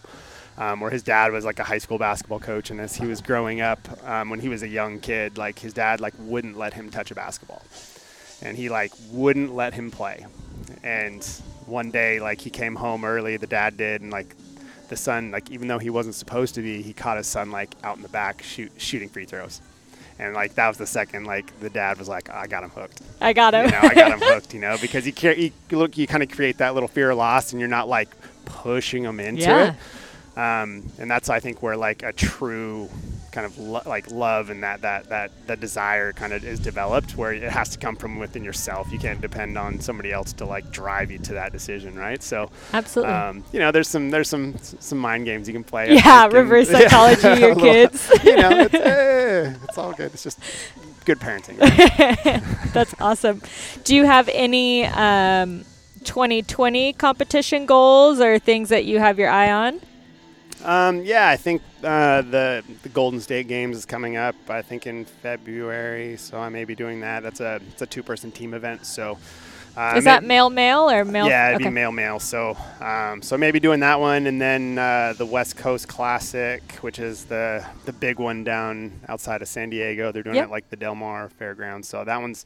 um, 0.57 0.79
where 0.79 0.91
his 0.91 1.03
dad 1.03 1.31
was 1.31 1.43
like 1.43 1.59
a 1.59 1.63
high 1.63 1.77
school 1.77 1.97
basketball 1.97 2.39
coach, 2.39 2.71
and 2.71 2.79
as 2.79 2.95
he 2.95 3.05
was 3.05 3.21
growing 3.21 3.61
up, 3.61 3.79
um, 4.07 4.29
when 4.29 4.39
he 4.39 4.47
was 4.47 4.63
a 4.63 4.67
young 4.67 4.99
kid, 4.99 5.37
like 5.37 5.59
his 5.59 5.73
dad 5.73 5.99
like 5.99 6.13
wouldn't 6.19 6.57
let 6.57 6.73
him 6.73 6.89
touch 6.89 7.11
a 7.11 7.15
basketball, 7.15 7.63
and 8.41 8.55
he 8.55 8.69
like 8.69 8.91
wouldn't 9.11 9.53
let 9.53 9.73
him 9.73 9.91
play. 9.91 10.25
And 10.83 11.23
one 11.65 11.91
day, 11.91 12.19
like 12.19 12.39
he 12.41 12.49
came 12.49 12.75
home 12.75 13.03
early, 13.03 13.37
the 13.37 13.47
dad 13.47 13.75
did, 13.75 14.01
and 14.01 14.11
like 14.11 14.35
the 14.89 14.95
son, 14.95 15.31
like 15.31 15.49
even 15.51 15.67
though 15.67 15.79
he 15.79 15.89
wasn't 15.89 16.15
supposed 16.15 16.55
to 16.55 16.61
be, 16.61 16.81
he 16.81 16.93
caught 16.93 17.17
his 17.17 17.27
son 17.27 17.51
like 17.51 17.75
out 17.83 17.97
in 17.97 18.03
the 18.03 18.09
back 18.09 18.41
shoot, 18.41 18.71
shooting 18.77 19.09
free 19.09 19.25
throws. 19.25 19.61
And 20.19 20.33
like 20.33 20.55
that 20.55 20.67
was 20.67 20.77
the 20.77 20.85
second, 20.85 21.25
like 21.25 21.57
the 21.59 21.69
dad 21.69 21.97
was 21.97 22.07
like, 22.07 22.29
I 22.29 22.45
got 22.47 22.63
him 22.63 22.69
hooked 22.69 23.01
I 23.19 23.33
got 23.33 23.53
him. 23.53 23.65
you 23.65 23.71
know, 23.71 23.79
I 23.81 23.93
got 23.93 24.11
him 24.11 24.19
hooked, 24.23 24.53
you 24.53 24.59
know, 24.61 24.77
because 24.79 25.05
you, 25.07 25.13
cre- 25.13 25.29
you 25.39 25.51
look, 25.71 25.97
you 25.97 26.05
kind 26.07 26.21
of 26.23 26.29
create 26.29 26.57
that 26.59 26.73
little 26.73 26.89
fear 26.89 27.09
of 27.11 27.17
loss, 27.17 27.51
and 27.53 27.59
you're 27.59 27.69
not 27.69 27.87
like 27.89 28.09
pushing 28.45 29.03
them 29.03 29.19
into 29.19 29.41
Yeah. 29.43 29.73
it. 29.73 30.37
Um, 30.37 30.83
and 30.97 31.09
that's 31.11 31.29
I 31.29 31.39
think 31.39 31.61
where 31.61 31.75
like 31.75 32.03
a 32.03 32.13
true 32.13 32.89
kind 33.31 33.45
of 33.45 33.57
lo- 33.57 33.81
like 33.85 34.11
love 34.11 34.49
and 34.49 34.63
that 34.63 34.81
that 34.81 35.09
that 35.09 35.31
that 35.47 35.59
desire 35.59 36.13
kind 36.13 36.33
of 36.33 36.43
is 36.43 36.59
developed, 36.59 37.17
where 37.17 37.33
it 37.33 37.43
has 37.43 37.69
to 37.69 37.77
come 37.77 37.95
from 37.95 38.19
within 38.19 38.43
yourself. 38.43 38.91
You 38.91 38.99
can't 38.99 39.21
depend 39.21 39.57
on 39.57 39.79
somebody 39.79 40.11
else 40.11 40.33
to 40.33 40.45
like 40.45 40.71
drive 40.71 41.11
you 41.11 41.17
to 41.19 41.33
that 41.33 41.51
decision, 41.51 41.95
right? 41.97 42.21
So, 42.21 42.51
Absolutely. 42.73 43.13
um, 43.13 43.43
you 43.51 43.59
know, 43.59 43.71
there's 43.71 43.87
some 43.87 44.09
there's 44.09 44.29
some 44.29 44.55
some 44.59 44.97
mind 44.97 45.25
games 45.25 45.47
you 45.47 45.53
can 45.53 45.63
play. 45.63 45.93
Yeah, 45.93 46.25
and- 46.25 46.33
reverse 46.33 46.69
psychology, 46.71 47.27
a 47.27 47.39
your 47.39 47.55
kids. 47.67 48.09
you 48.23 48.35
know, 48.35 48.59
it's, 48.61 48.73
eh, 48.73 49.53
it's 49.63 49.77
all 49.77 49.93
good. 49.93 50.13
It's 50.13 50.23
just 50.23 50.39
good 51.05 51.19
parenting. 51.19 51.57
That's 52.73 52.93
awesome. 52.99 53.41
Do 53.83 53.95
you 53.95 54.05
have 54.05 54.29
any 54.33 54.85
um, 54.85 55.63
2020 56.03 56.93
competition 56.93 57.65
goals 57.65 58.19
or 58.19 58.39
things 58.39 58.69
that 58.69 58.85
you 58.85 58.99
have 58.99 59.17
your 59.17 59.29
eye 59.29 59.51
on? 59.51 59.81
Um, 60.63 61.03
yeah, 61.03 61.27
I 61.29 61.37
think 61.37 61.61
uh, 61.83 62.21
the 62.21 62.63
the 62.83 62.89
Golden 62.89 63.19
State 63.19 63.47
Games 63.47 63.75
is 63.77 63.85
coming 63.85 64.15
up. 64.17 64.35
I 64.49 64.61
think 64.61 64.87
in 64.87 65.05
February, 65.05 66.17
so 66.17 66.37
I 66.39 66.49
may 66.49 66.65
be 66.65 66.75
doing 66.75 67.01
that. 67.01 67.23
That's 67.23 67.39
a 67.39 67.59
it's 67.71 67.81
a 67.81 67.85
two 67.85 68.03
person 68.03 68.31
team 68.31 68.53
event. 68.53 68.85
So 68.85 69.17
uh, 69.77 69.93
Is 69.95 70.03
may- 70.05 70.11
that 70.11 70.23
male 70.23 70.49
male 70.49 70.89
or 70.89 71.05
male? 71.05 71.27
Yeah, 71.27 71.49
it'd 71.49 71.61
okay. 71.61 71.69
be 71.69 71.73
male 71.73 71.91
male. 71.91 72.19
So 72.19 72.57
um, 72.81 73.21
so 73.21 73.37
maybe 73.37 73.59
doing 73.59 73.79
that 73.81 73.99
one, 73.99 74.27
and 74.27 74.41
then 74.41 74.77
uh, 74.77 75.13
the 75.17 75.25
West 75.25 75.55
Coast 75.57 75.87
Classic, 75.87 76.61
which 76.81 76.99
is 76.99 77.25
the 77.25 77.65
the 77.85 77.93
big 77.93 78.19
one 78.19 78.43
down 78.43 78.91
outside 79.07 79.41
of 79.41 79.47
San 79.47 79.69
Diego. 79.69 80.11
They're 80.11 80.23
doing 80.23 80.35
Yep. 80.35 80.47
it 80.47 80.51
like 80.51 80.69
the 80.69 80.75
Del 80.75 80.95
Mar 80.95 81.29
Fairgrounds. 81.29 81.87
So 81.87 82.03
that 82.03 82.21
one's 82.21 82.45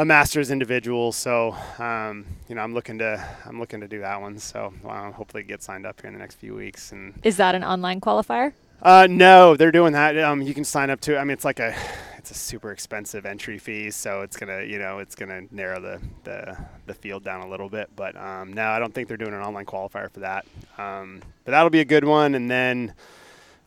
a 0.00 0.04
masters 0.04 0.50
individual. 0.50 1.12
So 1.12 1.54
um, 1.78 2.24
you 2.48 2.54
know, 2.54 2.62
I'm 2.62 2.72
looking 2.72 2.98
to 2.98 3.22
I'm 3.44 3.60
looking 3.60 3.80
to 3.80 3.88
do 3.88 4.00
that 4.00 4.18
one. 4.20 4.38
So 4.38 4.72
hopefully 4.84 5.42
get 5.42 5.62
signed 5.62 5.84
up 5.84 6.00
here 6.00 6.08
in 6.08 6.14
the 6.14 6.20
next 6.20 6.36
few 6.36 6.54
weeks 6.54 6.92
and. 6.92 7.12
Is 7.22 7.36
that 7.36 7.54
an 7.54 7.62
online 7.62 8.00
qualifier? 8.00 8.52
Uh, 8.82 9.06
no, 9.10 9.56
they're 9.56 9.70
doing 9.70 9.92
that. 9.92 10.16
Um, 10.18 10.40
you 10.40 10.54
can 10.54 10.64
sign 10.64 10.88
up 10.88 11.02
to. 11.02 11.18
I 11.18 11.24
mean, 11.24 11.32
it's 11.32 11.44
like 11.44 11.60
a, 11.60 11.76
it's 12.16 12.30
a 12.30 12.34
super 12.34 12.72
expensive 12.72 13.26
entry 13.26 13.58
fee, 13.58 13.90
so 13.90 14.22
it's 14.22 14.38
gonna, 14.38 14.62
you 14.62 14.78
know, 14.78 15.00
it's 15.00 15.14
gonna 15.14 15.42
narrow 15.50 15.78
the 15.82 16.00
the, 16.24 16.56
the 16.86 16.94
field 16.94 17.22
down 17.22 17.42
a 17.42 17.48
little 17.48 17.68
bit. 17.68 17.90
But 17.94 18.16
um, 18.16 18.54
no, 18.54 18.68
I 18.68 18.78
don't 18.78 18.94
think 18.94 19.06
they're 19.06 19.18
doing 19.18 19.34
an 19.34 19.42
online 19.42 19.66
qualifier 19.66 20.10
for 20.10 20.20
that. 20.20 20.46
Um, 20.78 21.20
but 21.44 21.50
that'll 21.50 21.68
be 21.68 21.80
a 21.80 21.84
good 21.84 22.04
one. 22.04 22.34
And 22.34 22.50
then 22.50 22.94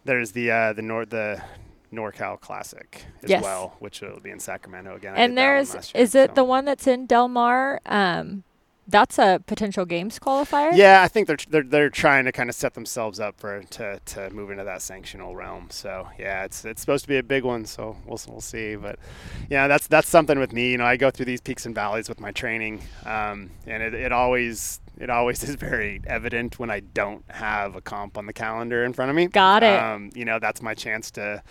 there's 0.03 0.31
the 0.31 0.49
uh, 0.49 0.73
the 0.73 0.81
Nor 0.81 1.05
the 1.05 1.43
NorCal 1.93 2.39
Classic 2.39 3.05
as 3.23 3.29
Yes. 3.29 3.43
well, 3.43 3.75
which 3.79 4.01
will 4.01 4.19
be 4.19 4.31
in 4.31 4.39
Sacramento 4.39 4.95
again. 4.95 5.13
I 5.13 5.19
and 5.19 5.31
did 5.31 5.37
that 5.37 5.41
one 5.41 5.55
there's 5.55 5.93
year, 5.93 6.03
is 6.03 6.15
it 6.15 6.29
so. 6.31 6.33
the 6.35 6.43
one 6.43 6.65
that's 6.65 6.87
in 6.87 7.05
Del 7.05 7.27
Mar? 7.27 7.79
Um, 7.85 8.43
that's 8.85 9.17
a 9.17 9.41
potential 9.47 9.85
games 9.85 10.19
qualifier. 10.19 10.71
Yeah, 10.75 11.01
I 11.03 11.07
think 11.07 11.27
they're 11.27 11.37
they're 11.49 11.63
they're 11.63 11.89
trying 11.89 12.25
to 12.25 12.33
kind 12.33 12.49
of 12.49 12.55
set 12.55 12.73
themselves 12.73 13.19
up 13.19 13.39
for 13.39 13.61
to, 13.63 13.99
to 14.05 14.29
move 14.31 14.51
into 14.51 14.65
that 14.65 14.79
sanctional 14.79 15.33
realm. 15.33 15.67
So 15.69 16.09
yeah, 16.19 16.43
it's 16.43 16.65
it's 16.65 16.81
supposed 16.81 17.05
to 17.05 17.07
be 17.07 17.17
a 17.17 17.23
big 17.23 17.45
one. 17.45 17.63
So 17.65 17.95
we'll 18.05 18.19
we'll 18.27 18.41
see. 18.41 18.75
But 18.75 18.99
yeah, 19.49 19.69
that's 19.69 19.87
that's 19.87 20.09
something 20.09 20.37
with 20.37 20.51
me. 20.51 20.71
You 20.71 20.77
know, 20.77 20.85
I 20.85 20.97
go 20.97 21.11
through 21.11 21.27
these 21.27 21.39
peaks 21.39 21.65
and 21.65 21.73
valleys 21.73 22.09
with 22.09 22.19
my 22.19 22.31
training, 22.31 22.83
um, 23.05 23.51
and 23.65 23.81
it, 23.81 23.93
it 23.93 24.11
always 24.11 24.81
it 24.99 25.09
always 25.09 25.43
is 25.47 25.55
very 25.55 26.01
evident 26.07 26.59
when 26.59 26.69
I 26.69 26.81
don't 26.81 27.23
have 27.29 27.75
a 27.75 27.81
comp 27.81 28.17
on 28.17 28.25
the 28.25 28.33
calendar 28.33 28.83
in 28.83 28.93
front 28.93 29.09
of 29.09 29.15
me. 29.15 29.27
Got 29.27 29.63
it. 29.63 29.79
Um, 29.79 30.09
you 30.13 30.25
know, 30.25 30.39
that's 30.39 30.61
my 30.61 30.73
chance 30.73 31.11
to 31.11 31.43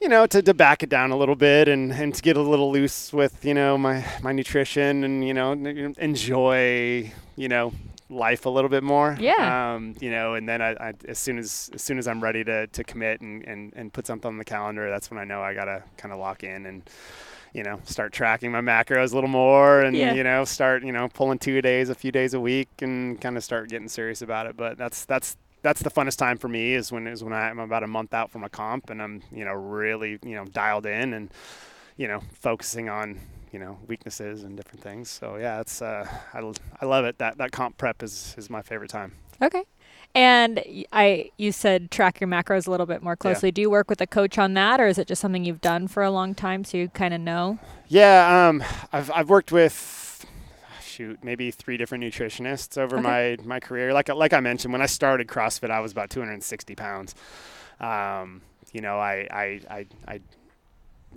you 0.00 0.08
know, 0.08 0.26
to, 0.26 0.42
to 0.42 0.52
back 0.52 0.82
it 0.82 0.88
down 0.88 1.12
a 1.12 1.16
little 1.16 1.36
bit 1.36 1.68
and, 1.68 1.92
and 1.92 2.12
to 2.12 2.20
get 2.22 2.36
a 2.36 2.42
little 2.42 2.72
loose 2.72 3.12
with, 3.12 3.44
you 3.44 3.54
know, 3.54 3.78
my, 3.78 4.04
my 4.20 4.32
nutrition 4.32 5.04
and, 5.04 5.24
you 5.24 5.32
know, 5.32 5.52
enjoy, 5.52 7.12
you 7.36 7.48
know, 7.48 7.72
life 8.10 8.44
a 8.44 8.48
little 8.48 8.68
bit 8.68 8.82
more. 8.82 9.16
Yeah. 9.20 9.74
Um, 9.74 9.94
you 10.00 10.10
know, 10.10 10.34
and 10.34 10.48
then 10.48 10.60
I, 10.60 10.70
I, 10.72 10.94
as 11.06 11.20
soon 11.20 11.38
as, 11.38 11.70
as 11.72 11.82
soon 11.82 11.98
as 11.98 12.08
I'm 12.08 12.20
ready 12.20 12.42
to, 12.42 12.66
to 12.66 12.82
commit 12.82 13.20
and, 13.20 13.44
and, 13.44 13.72
and 13.76 13.92
put 13.92 14.08
something 14.08 14.28
on 14.28 14.38
the 14.38 14.44
calendar, 14.44 14.90
that's 14.90 15.08
when 15.08 15.20
I 15.20 15.24
know 15.24 15.40
I 15.40 15.54
got 15.54 15.66
to 15.66 15.84
kind 15.96 16.12
of 16.12 16.18
lock 16.18 16.42
in 16.42 16.66
and, 16.66 16.82
you 17.52 17.62
know, 17.62 17.80
start 17.84 18.12
tracking 18.12 18.50
my 18.50 18.60
macros 18.60 19.12
a 19.12 19.14
little 19.14 19.28
more 19.28 19.80
and, 19.82 19.94
Yeah. 19.96 20.14
you 20.14 20.24
know, 20.24 20.44
start, 20.44 20.82
you 20.84 20.92
know, 20.92 21.08
pulling 21.08 21.38
two 21.38 21.60
days, 21.60 21.88
a 21.90 21.94
few 21.94 22.10
days 22.12 22.32
a 22.34 22.40
week 22.40 22.68
and 22.80 23.20
kind 23.20 23.36
of 23.36 23.44
start 23.44 23.68
getting 23.68 23.88
serious 23.88 24.22
about 24.22 24.46
it. 24.46 24.56
But 24.56 24.78
that's, 24.78 25.04
that's, 25.04 25.36
that's 25.62 25.82
the 25.82 25.90
funnest 25.90 26.16
time 26.16 26.38
for 26.38 26.48
me 26.48 26.74
is 26.74 26.90
when 26.90 27.06
is 27.06 27.22
when 27.22 27.32
I'm 27.32 27.60
about 27.60 27.82
a 27.84 27.86
month 27.86 28.12
out 28.14 28.30
from 28.32 28.42
a 28.42 28.48
comp 28.48 28.90
and 28.90 29.00
I'm 29.00 29.22
you 29.30 29.44
know 29.44 29.52
really 29.52 30.18
you 30.24 30.34
know 30.34 30.44
dialed 30.44 30.86
in 30.86 31.14
and 31.14 31.30
you 31.96 32.08
know 32.08 32.20
focusing 32.32 32.88
on 32.88 33.20
you 33.52 33.60
know 33.60 33.78
weaknesses 33.86 34.42
and 34.42 34.56
different 34.56 34.82
things. 34.82 35.08
So 35.08 35.36
yeah, 35.36 35.60
it's 35.60 35.80
uh, 35.80 36.04
I 36.34 36.84
love 36.84 37.04
it. 37.04 37.18
That 37.18 37.38
that 37.38 37.52
comp 37.52 37.78
prep 37.78 38.02
is 38.02 38.34
is 38.36 38.50
my 38.50 38.60
favorite 38.62 38.90
time. 38.90 39.12
Okay. 39.40 39.62
And 40.14 40.62
y- 40.66 40.84
I, 40.92 41.30
you 41.38 41.52
said 41.52 41.90
track 41.90 42.20
your 42.20 42.28
macros 42.28 42.66
a 42.66 42.70
little 42.70 42.86
bit 42.86 43.02
more 43.02 43.16
closely. 43.16 43.50
Do 43.50 43.60
you 43.62 43.70
work 43.70 43.88
with 43.88 44.00
a 44.00 44.06
coach 44.06 44.36
on 44.38 44.54
that, 44.54 44.80
or 44.80 44.86
is 44.86 44.98
it 44.98 45.06
just 45.08 45.20
something 45.22 45.44
you've 45.44 45.60
done 45.62 45.88
for 45.88 46.02
a 46.02 46.10
long 46.10 46.34
time, 46.34 46.64
so 46.64 46.76
you 46.76 46.88
kind 46.90 47.14
of 47.14 47.20
know? 47.20 47.58
Yeah, 47.88 48.48
um, 48.48 48.62
I've 48.92 49.10
I've 49.10 49.28
worked 49.30 49.52
with 49.52 50.26
shoot 50.82 51.18
maybe 51.24 51.50
three 51.50 51.78
different 51.78 52.04
nutritionists 52.04 52.76
over 52.76 52.96
Okay. 52.98 53.36
my 53.38 53.44
my 53.44 53.60
career. 53.60 53.92
Like 53.94 54.08
like 54.10 54.32
I 54.34 54.40
mentioned, 54.40 54.72
when 54.72 54.82
I 54.82 54.86
started 54.86 55.28
CrossFit, 55.28 55.70
I 55.70 55.80
was 55.80 55.92
about 55.92 56.10
260 56.10 56.74
pounds. 56.74 57.14
Um, 57.80 58.42
you 58.72 58.82
know, 58.82 58.98
I 58.98 59.26
I 59.30 59.60
I, 59.70 59.86
I 60.06 60.20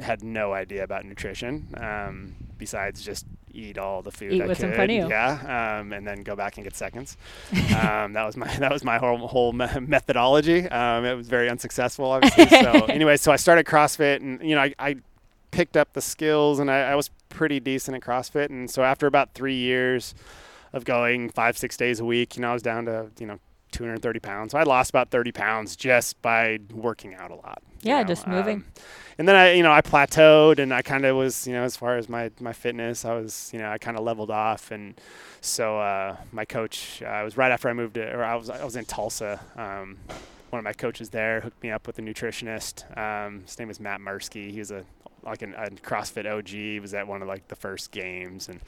had 0.02 0.24
no 0.24 0.54
idea 0.54 0.84
about 0.84 1.06
nutrition 1.06 1.68
um, 1.78 2.36
besides 2.58 3.02
just 3.04 3.26
eat 3.56 3.78
all 3.78 4.02
the 4.02 4.12
food 4.12 4.34
Eat 4.34 4.42
I 4.42 4.48
what's 4.48 4.60
in 4.60 4.70
could. 4.70 4.76
front 4.76 4.92
of 4.92 4.98
you. 4.98 5.10
Yeah, 5.10 5.80
um, 5.80 5.94
and 5.94 6.06
then 6.06 6.22
go 6.22 6.36
back 6.36 6.58
and 6.58 6.64
get 6.64 6.76
seconds. 6.76 7.18
um, 7.80 8.14
that 8.14 8.26
was 8.26 8.36
my 8.38 8.48
that 8.58 8.72
was 8.72 8.84
my 8.84 8.98
whole 8.98 9.18
whole 9.28 9.54
me- 9.54 9.68
methodology. 9.82 10.68
Um, 10.70 11.06
it 11.06 11.16
was 11.16 11.28
very 11.28 11.50
unsuccessful, 11.50 12.06
obviously. 12.06 12.48
so 12.48 12.72
anyway, 12.90 13.18
so 13.18 13.32
I 13.32 13.38
started 13.38 13.66
CrossFit, 13.66 14.18
and 14.18 14.42
you 14.42 14.56
know, 14.56 14.62
I, 14.62 14.74
I 14.80 14.96
picked 15.52 15.78
up 15.78 15.94
the 15.94 16.02
skills, 16.02 16.60
and 16.60 16.70
I, 16.70 16.92
I 16.92 16.96
was 16.96 17.10
pretty 17.30 17.60
decent 17.60 17.96
at 17.96 18.04
CrossFit. 18.04 18.50
And 18.50 18.70
so 18.70 18.84
after 18.84 19.08
about 19.08 19.34
three 19.34 19.56
years 19.56 20.14
of 20.74 20.84
going 20.86 21.30
five 21.30 21.58
six 21.58 21.78
days 21.78 22.00
a 22.00 22.06
week, 22.06 22.36
you 22.36 22.42
know, 22.42 22.50
I 22.52 22.54
was 22.54 22.62
down 22.62 22.86
to 22.86 23.10
you 23.20 23.26
know 23.26 23.40
230 23.72 24.20
pounds. 24.20 24.52
So 24.52 24.58
I 24.58 24.64
lost 24.64 24.90
about 24.90 25.10
30 25.12 25.32
pounds 25.32 25.76
just 25.76 26.22
by 26.22 26.60
working 26.74 27.14
out 27.14 27.32
a 27.32 27.36
lot. 27.36 27.62
Yeah, 27.82 28.02
know, 28.02 28.08
just 28.08 28.26
moving. 28.28 28.58
um, 28.58 28.66
and 29.18 29.28
then 29.28 29.36
I, 29.36 29.54
you 29.54 29.64
know, 29.64 29.72
I 29.72 29.82
plateaued 29.82 30.60
and 30.60 30.74
I 30.74 30.82
kind 30.82 31.06
of 31.06 31.16
was, 31.16 31.48
you 31.48 31.54
know, 31.54 31.64
as 31.64 31.78
far 31.78 31.98
as 31.98 32.10
my, 32.10 32.32
my 32.40 32.54
fitness, 32.54 33.06
I 33.06 33.16
was, 33.16 33.50
you 33.54 33.60
know, 33.60 33.70
I 33.70 33.78
kind 33.78 33.98
of 33.98 34.04
leveled 34.04 34.32
off. 34.32 34.72
And 34.72 35.00
so 35.42 35.80
uh, 35.80 36.18
my 36.32 36.46
coach, 36.46 37.02
uh, 37.02 37.22
it 37.22 37.24
was 37.24 37.38
right 37.38 37.52
after 37.52 37.70
I 37.70 37.74
moved 37.74 37.96
to, 37.96 38.14
or 38.14 38.24
I 38.24 38.36
was, 38.36 38.50
I 38.50 38.64
was 38.64 38.76
in 38.76 38.86
Tulsa. 38.86 39.40
Um, 39.56 39.98
one 40.50 40.60
of 40.60 40.64
my 40.64 40.74
coaches 40.74 41.10
there 41.10 41.42
hooked 41.42 41.62
me 41.64 41.72
up 41.72 41.88
with 41.88 42.00
a 42.00 42.02
nutritionist. 42.02 42.86
Um, 42.98 43.44
his 43.46 43.58
name 43.60 43.68
was 43.68 43.80
Matt 43.80 44.00
Mursky. 44.00 44.52
He 44.52 44.60
was 44.60 44.72
a 44.72 44.86
like 45.26 45.42
an, 45.42 45.56
a 45.56 45.70
CrossFit 45.70 46.32
OG. 46.32 46.48
He 46.48 46.80
was 46.80 46.94
at 46.94 47.08
one 47.08 47.22
of 47.22 47.28
like 47.28 47.48
the 47.48 47.56
first 47.56 47.92
games, 47.92 48.48
and 48.48 48.60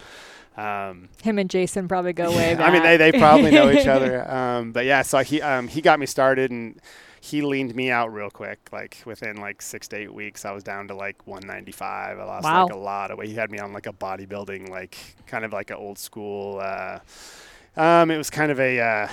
um, 0.57 1.10
Him 1.21 1.38
and 1.38 1.49
Jason 1.49 1.88
probably 1.88 2.13
go 2.13 2.29
way 2.31 2.55
back. 2.55 2.67
I 2.69 2.73
mean, 2.73 2.83
they, 2.83 2.97
they 2.97 3.12
probably 3.12 3.51
know 3.51 3.69
each 3.69 3.88
other. 3.88 4.29
Um, 4.29 4.71
but 4.71 4.86
yeah, 4.86 5.03
so 5.03 5.19
he 5.19 5.41
um, 5.41 5.67
he 5.67 5.81
got 5.81 5.99
me 5.99 6.05
started 6.05 6.51
and 6.51 6.81
he 7.21 7.41
leaned 7.41 7.75
me 7.75 7.89
out 7.91 8.13
real 8.13 8.30
quick. 8.30 8.60
Like 8.71 8.97
within 9.06 9.38
like 9.38 9.62
six 9.62 9.88
to 9.89 9.97
eight 9.97 10.13
weeks, 10.13 10.45
I 10.45 10.51
was 10.51 10.63
down 10.63 10.88
to 10.89 10.95
like 10.95 11.25
195. 11.27 12.19
I 12.19 12.23
lost 12.23 12.43
Wow. 12.43 12.63
like 12.65 12.73
a 12.73 12.77
lot 12.77 13.12
of 13.12 13.17
weight. 13.17 13.30
He 13.30 13.36
had 13.36 13.51
me 13.51 13.60
on 13.60 13.73
like 13.73 13.88
a 13.88 13.93
bodybuilding, 13.93 14.69
like 14.69 14.97
kind 15.27 15.43
of 15.45 15.53
like 15.53 15.69
an 15.69 15.77
old 15.77 15.97
school. 15.97 16.60
Uh, 16.62 16.99
um, 17.75 18.10
it 18.10 18.17
was 18.17 18.30
kind 18.32 18.51
of 18.51 18.60
a, 18.60 18.80
uh, 18.80 19.08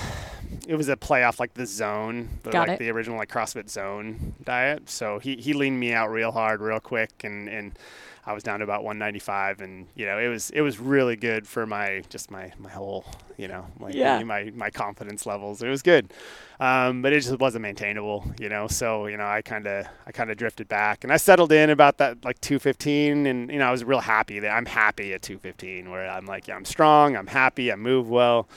it 0.66 0.74
was 0.76 0.88
a 0.88 0.96
play 0.96 1.22
off 1.24 1.38
like 1.38 1.52
the 1.54 1.66
zone, 1.66 2.28
the, 2.44 2.50
like 2.52 2.68
it. 2.70 2.78
the 2.78 2.90
original 2.90 3.18
like 3.18 3.30
CrossFit 3.30 3.68
zone 3.68 4.34
diet. 4.42 4.88
So 4.88 5.18
he, 5.18 5.36
he 5.36 5.52
leaned 5.52 5.78
me 5.78 5.92
out 5.92 6.10
real 6.10 6.32
hard, 6.32 6.60
real 6.60 6.80
quick, 6.80 7.10
and 7.24 7.48
and 7.48 7.78
I 8.26 8.32
was 8.32 8.42
down 8.42 8.60
to 8.60 8.64
about 8.64 8.84
195, 8.84 9.60
and 9.60 9.87
you 9.94 10.06
know 10.06 10.18
it 10.18 10.28
was 10.28 10.50
it 10.50 10.62
was 10.62 10.80
really 10.80 11.16
good 11.16 11.46
for 11.46 11.66
my 11.66 12.02
just 12.08 12.30
my 12.30 12.52
my 12.58 12.70
whole 12.70 13.04
you 13.37 13.48
know 13.48 13.66
like 13.80 13.94
Yeah. 13.94 14.22
my 14.22 14.50
my 14.54 14.70
confidence 14.70 15.26
levels. 15.26 15.62
It 15.62 15.68
was 15.68 15.82
good, 15.82 16.12
um, 16.58 17.02
but 17.02 17.12
it 17.12 17.20
just 17.20 17.38
wasn't 17.38 17.62
maintainable, 17.62 18.24
you 18.40 18.48
know. 18.48 18.66
So 18.66 19.06
you 19.06 19.16
know 19.18 19.26
I 19.26 19.42
kind 19.42 19.66
of 19.66 19.87
I 20.06 20.12
kind 20.12 20.30
of 20.30 20.37
drifted 20.38 20.68
back, 20.68 21.04
and 21.04 21.12
I 21.12 21.18
settled 21.18 21.52
in 21.52 21.68
about 21.70 21.98
that 21.98 22.24
like 22.24 22.40
215, 22.40 23.26
and 23.26 23.50
you 23.50 23.58
know 23.58 23.66
I 23.68 23.70
was 23.70 23.84
real 23.84 24.00
happy 24.00 24.38
that 24.40 24.50
I'm 24.50 24.66
happy 24.66 25.12
at 25.12 25.20
215, 25.22 25.90
where 25.90 26.08
I'm 26.08 26.24
like 26.26 26.48
yeah, 26.48 26.56
I'm 26.56 26.64
strong, 26.64 27.16
I'm 27.16 27.26
happy, 27.26 27.70
I 27.70 27.76
move 27.76 28.08
well. 28.08 28.48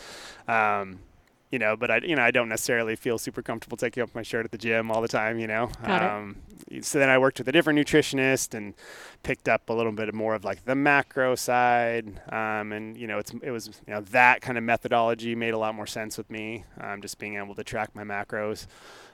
Um, 0.47 0.99
you 1.51 1.59
know, 1.59 1.77
but 1.77 1.89
I, 1.89 1.97
you 1.99 2.15
know, 2.15 2.21
I 2.23 2.31
don't 2.31 2.49
necessarily 2.49 2.95
feel 2.95 3.17
super 3.17 3.41
comfortable 3.41 3.77
taking 3.77 4.03
off 4.03 4.13
my 4.13 4.21
shirt 4.23 4.45
at 4.45 4.51
the 4.51 4.57
gym 4.57 4.91
all 4.91 5.01
the 5.01 5.07
time, 5.07 5.39
you 5.39 5.47
know. 5.47 5.69
Um, 5.83 6.35
So 6.81 6.99
then 6.99 7.09
I 7.09 7.17
worked 7.17 7.37
with 7.39 7.47
a 7.47 7.51
different 7.53 7.79
nutritionist 7.79 8.53
and 8.53 8.73
picked 9.23 9.47
up 9.47 9.69
a 9.69 9.73
little 9.73 9.93
bit 9.93 10.13
more 10.13 10.35
of 10.35 10.43
like 10.43 10.65
the 10.65 10.75
macro 10.75 11.35
side, 11.35 12.19
um, 12.33 12.73
and 12.73 12.97
you 12.97 13.07
know, 13.07 13.17
it's 13.19 13.31
it 13.41 13.51
was 13.51 13.67
you 13.87 13.93
know 13.93 14.01
that 14.11 14.41
kind 14.41 14.57
of 14.57 14.63
methodology 14.65 15.33
made 15.35 15.53
a 15.53 15.57
lot 15.57 15.73
more 15.75 15.87
sense 15.87 16.17
with 16.17 16.29
me, 16.29 16.65
um, 16.81 17.01
just 17.01 17.17
being 17.19 17.37
able 17.37 17.55
to 17.55 17.63
track 17.63 17.95
my 17.95 18.03
macros. 18.03 18.67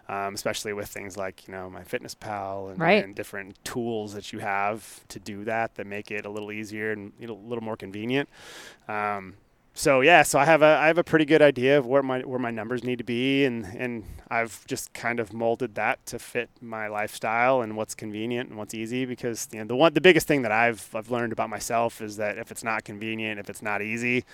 Um, 0.10 0.34
especially 0.36 0.74
with 0.74 0.90
things 0.90 1.16
like 1.16 1.48
you 1.48 1.54
know 1.54 1.72
MyFitnessPal 1.74 2.72
and, 2.72 2.80
Right. 2.80 3.04
and 3.06 3.16
different 3.16 3.64
tools 3.64 4.14
that 4.16 4.34
you 4.34 4.40
have 4.40 5.08
to 5.08 5.18
do 5.18 5.46
that 5.46 5.76
that 5.76 5.88
make 5.88 6.12
it 6.12 6.26
a 6.26 6.30
little 6.30 6.52
easier 6.52 6.92
and 6.92 7.14
you 7.20 7.28
know, 7.28 7.34
a 7.36 7.48
little 7.48 7.64
more 7.64 7.78
convenient 7.78 8.28
um, 8.90 9.36
so 9.76 10.02
yeah, 10.02 10.22
so 10.22 10.38
I 10.38 10.46
have 10.46 10.62
a 10.62 10.78
I 10.78 10.88
have 10.88 11.00
a 11.00 11.04
pretty 11.04 11.26
good 11.26 11.42
idea 11.42 11.80
of 11.80 11.88
where 11.88 12.04
my 12.04 12.20
where 12.22 12.40
my 12.40 12.52
numbers 12.52 12.84
need 12.84 13.00
to 13.00 13.04
be, 13.04 13.44
and 13.44 13.66
and 13.66 14.04
I've 14.30 14.66
just 14.68 14.94
kind 14.94 15.20
of 15.20 15.34
molded 15.34 15.74
that 15.76 16.06
to 16.08 16.20
fit 16.20 16.50
my 16.62 16.88
lifestyle 16.88 17.62
and 17.62 17.76
what's 17.76 17.96
convenient 17.96 18.50
and 18.50 18.58
what's 18.58 18.76
easy. 18.76 19.06
Because 19.06 19.48
you 19.52 19.60
know 19.60 19.66
the 19.66 19.76
one 19.76 19.94
the 19.94 20.02
biggest 20.02 20.28
thing 20.28 20.44
that 20.44 20.52
I've 20.52 20.90
I've 20.94 21.10
learned 21.10 21.34
about 21.34 21.50
myself 21.50 22.02
is 22.02 22.18
that 22.18 22.38
if 22.38 22.52
it's 22.52 22.64
not 22.64 22.84
convenient, 22.84 23.40
if 23.40 23.50
it's 23.50 23.64
not 23.64 23.82
easy, 23.82 24.26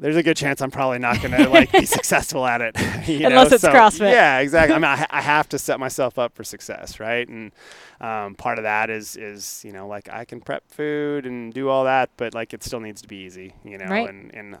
there's 0.00 0.16
a 0.16 0.22
good 0.22 0.36
chance 0.36 0.60
I'm 0.60 0.70
probably 0.70 0.98
not 0.98 1.20
going 1.20 1.32
to 1.32 1.48
like 1.48 1.72
be 1.72 1.84
successful 1.98 2.46
at 2.46 2.60
it. 2.60 2.76
you 3.08 3.26
Unless 3.26 3.50
know? 3.50 3.54
it's 3.56 3.62
So, 3.62 3.72
CrossFit. 3.72 4.12
Yeah, 4.12 4.38
exactly. 4.38 4.74
I 4.74 4.78
mean, 4.78 4.84
I, 4.84 5.06
I 5.10 5.20
have 5.20 5.48
to 5.50 5.58
set 5.58 5.80
myself 5.80 6.18
up 6.18 6.34
for 6.34 6.44
success, 6.44 7.00
right? 7.00 7.28
And 7.28 7.52
um, 8.00 8.34
part 8.34 8.58
of 8.58 8.64
that 8.64 8.90
is 8.90 9.16
is 9.16 9.62
you 9.64 9.72
know 9.72 9.86
like 9.88 10.08
I 10.10 10.24
can 10.24 10.40
prep 10.40 10.62
food 10.70 11.26
and 11.26 11.52
do 11.52 11.68
all 11.68 11.84
that, 11.84 12.10
but 12.16 12.34
like 12.34 12.54
it 12.54 12.62
still 12.62 12.80
needs 12.80 13.02
to 13.02 13.08
be 13.08 13.16
easy, 13.16 13.54
you 13.64 13.78
know. 13.78 13.86
Right. 13.86 14.08
And 14.08 14.34
and 14.34 14.58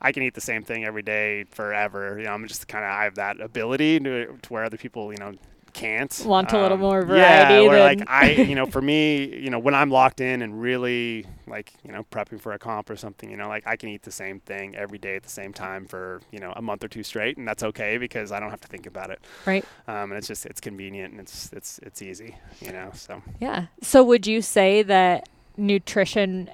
I 0.00 0.12
can 0.12 0.22
eat 0.22 0.34
the 0.34 0.40
same 0.40 0.62
thing 0.62 0.84
every 0.84 1.02
day 1.02 1.44
forever. 1.44 2.18
You 2.18 2.24
know, 2.24 2.32
I'm 2.32 2.46
just 2.46 2.68
kind 2.68 2.84
of 2.84 2.90
I 2.90 3.04
have 3.04 3.16
that 3.16 3.40
ability 3.40 4.00
to, 4.00 4.38
to 4.40 4.52
where 4.52 4.64
other 4.64 4.76
people 4.78 5.12
you 5.12 5.18
know 5.18 5.34
can't 5.78 6.22
Want 6.26 6.52
a 6.52 6.60
little 6.60 6.76
Um, 6.76 6.80
more 6.80 7.00
Yeah, 7.02 7.08
variety 7.08 7.68
where 7.68 7.80
like 7.80 8.02
I 8.08 8.30
you 8.30 8.54
know 8.54 8.66
for 8.74 8.82
me 8.82 9.24
you 9.44 9.50
know 9.50 9.58
when 9.58 9.74
I'm 9.74 9.90
locked 9.90 10.20
in 10.20 10.42
and 10.42 10.60
really 10.60 11.24
like 11.46 11.72
you 11.84 11.92
know 11.92 12.04
prepping 12.10 12.40
for 12.40 12.52
a 12.52 12.58
comp 12.58 12.90
or 12.90 12.96
something 12.96 13.30
you 13.30 13.36
know 13.36 13.48
like 13.48 13.66
I 13.66 13.76
can 13.76 13.88
eat 13.88 14.02
the 14.02 14.10
same 14.12 14.40
thing 14.40 14.74
every 14.76 14.98
day 14.98 15.16
at 15.16 15.22
the 15.22 15.30
same 15.30 15.52
time 15.52 15.86
for 15.86 16.20
you 16.32 16.38
know 16.40 16.52
a 16.56 16.62
month 16.62 16.82
or 16.84 16.88
two 16.88 17.02
straight 17.02 17.36
and 17.38 17.46
that's 17.48 17.62
okay 17.62 17.96
because 17.98 18.32
I 18.32 18.40
don't 18.40 18.50
have 18.50 18.60
to 18.62 18.68
think 18.68 18.86
about 18.86 19.10
it 19.10 19.20
Right. 19.46 19.64
um, 19.86 20.10
and 20.10 20.14
it's 20.18 20.26
just 20.28 20.44
it's 20.46 20.60
convenient 20.60 21.12
and 21.12 21.20
it's 21.20 21.50
it's 21.52 21.78
it's 21.82 22.02
easy 22.02 22.36
you 22.60 22.72
know 22.72 22.90
so 22.94 23.22
Yeah. 23.40 23.66
So 23.82 24.02
would 24.04 24.26
you 24.26 24.42
say 24.42 24.82
that 24.82 25.28
nutrition 25.56 26.50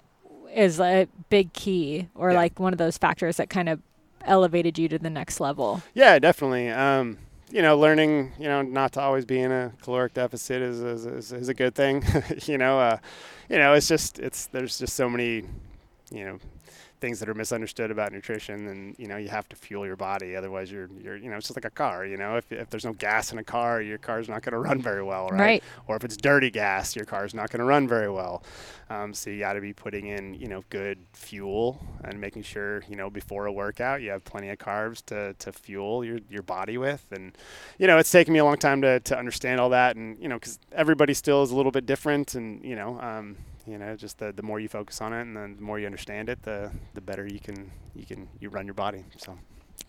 is 0.54 0.78
a 0.80 1.08
big 1.30 1.52
key 1.52 2.08
or 2.14 2.30
Yeah. 2.32 2.36
like 2.38 2.60
one 2.60 2.72
of 2.72 2.78
those 2.78 2.98
factors 2.98 3.36
that 3.38 3.48
kind 3.50 3.68
of 3.68 3.80
elevated 4.24 4.78
you 4.78 4.88
to 4.88 4.98
the 4.98 5.10
next 5.10 5.40
level? 5.40 5.82
yeah 5.94 6.18
definitely 6.18 6.68
um, 6.70 7.18
you 7.54 7.62
know 7.62 7.78
learning 7.78 8.32
you 8.36 8.48
know 8.48 8.62
not 8.62 8.92
to 8.92 9.00
always 9.00 9.24
be 9.24 9.38
in 9.38 9.52
a 9.52 9.72
caloric 9.80 10.12
deficit 10.12 10.60
is 10.60 10.80
is, 10.80 11.32
is, 11.32 11.48
a 11.48 11.54
good 11.54 11.72
thing 11.72 12.04
you 12.46 12.58
know 12.58 12.80
uh, 12.80 12.98
you 13.48 13.56
know 13.56 13.74
it's 13.74 13.86
just 13.86 14.18
it's 14.18 14.46
there's 14.46 14.76
just 14.76 14.94
so 14.94 15.08
many 15.08 15.44
you 16.10 16.24
know 16.24 16.38
things 17.04 17.20
that 17.20 17.28
are 17.28 17.34
misunderstood 17.34 17.90
about 17.90 18.12
nutrition 18.12 18.66
and 18.68 18.94
you 18.98 19.06
know 19.06 19.18
you 19.18 19.28
have 19.28 19.46
to 19.46 19.54
fuel 19.54 19.84
your 19.84 19.94
body 19.94 20.34
otherwise 20.34 20.72
you're 20.72 20.88
you're 20.98 21.18
you 21.18 21.28
know 21.28 21.36
it's 21.36 21.48
just 21.48 21.56
like 21.56 21.66
a 21.66 21.70
car 21.70 22.06
you 22.06 22.16
know 22.16 22.36
if, 22.36 22.50
if 22.50 22.70
there's 22.70 22.86
no 22.86 22.94
gas 22.94 23.30
in 23.30 23.36
a 23.36 23.44
car 23.44 23.82
your 23.82 23.98
car's 23.98 24.26
not 24.26 24.40
going 24.40 24.54
to 24.54 24.58
run 24.58 24.80
very 24.80 25.02
well 25.02 25.28
right? 25.28 25.38
Right. 25.38 25.64
or 25.86 25.96
if 25.96 26.04
it's 26.04 26.16
dirty 26.16 26.50
gas 26.50 26.96
your 26.96 27.04
car's 27.04 27.34
not 27.34 27.50
going 27.50 27.58
to 27.58 27.66
run 27.66 27.86
very 27.86 28.10
well 28.10 28.42
um, 28.88 29.12
so 29.12 29.28
you 29.28 29.38
got 29.38 29.52
to 29.52 29.60
be 29.60 29.74
putting 29.74 30.06
in 30.06 30.32
you 30.32 30.48
know 30.48 30.64
good 30.70 30.98
fuel 31.12 31.78
and 32.04 32.18
making 32.18 32.42
sure 32.42 32.82
you 32.88 32.96
know 32.96 33.10
before 33.10 33.44
a 33.44 33.52
workout 33.52 34.00
you 34.00 34.08
have 34.08 34.24
plenty 34.24 34.48
of 34.48 34.56
carbs 34.56 35.04
to, 35.04 35.34
to 35.34 35.52
fuel 35.52 36.06
your, 36.06 36.20
your 36.30 36.42
body 36.42 36.78
with 36.78 37.04
and 37.10 37.36
you 37.76 37.86
know 37.86 37.98
it's 37.98 38.10
taken 38.10 38.32
me 38.32 38.38
a 38.38 38.44
long 38.46 38.56
time 38.56 38.80
to, 38.80 38.98
to 39.00 39.14
understand 39.18 39.60
all 39.60 39.68
that 39.68 39.94
and 39.96 40.18
you 40.18 40.28
know 40.28 40.36
because 40.36 40.58
everybody 40.72 41.12
still 41.12 41.42
is 41.42 41.50
a 41.50 41.54
little 41.54 41.72
bit 41.72 41.84
different 41.84 42.34
and 42.34 42.64
you 42.64 42.74
know 42.74 42.98
um, 43.02 43.36
you 43.66 43.78
know 43.78 43.96
just 43.96 44.18
the, 44.18 44.32
the 44.32 44.42
more 44.42 44.60
you 44.60 44.68
focus 44.68 45.00
on 45.00 45.12
it 45.12 45.22
and 45.22 45.36
then 45.36 45.56
the 45.56 45.62
more 45.62 45.78
you 45.78 45.86
understand 45.86 46.28
it 46.28 46.42
the 46.42 46.70
the 46.94 47.00
better 47.00 47.26
you 47.26 47.40
can 47.40 47.70
you 47.94 48.04
can 48.04 48.28
you 48.40 48.48
run 48.48 48.66
your 48.66 48.74
body 48.74 49.04
so 49.16 49.38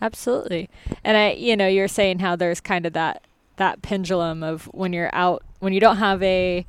Absolutely. 0.01 0.69
And 1.03 1.15
I, 1.15 1.31
you 1.31 1.55
know, 1.55 1.67
you're 1.67 1.87
saying 1.87 2.19
how 2.19 2.35
there's 2.35 2.59
kind 2.59 2.85
of 2.85 2.93
that 2.93 3.23
that 3.57 3.81
pendulum 3.81 4.43
of 4.43 4.65
when 4.65 4.91
you're 4.91 5.13
out 5.13 5.43
when 5.59 5.71
you 5.71 5.79
don't 5.79 5.97
have 5.97 6.21
a 6.21 6.65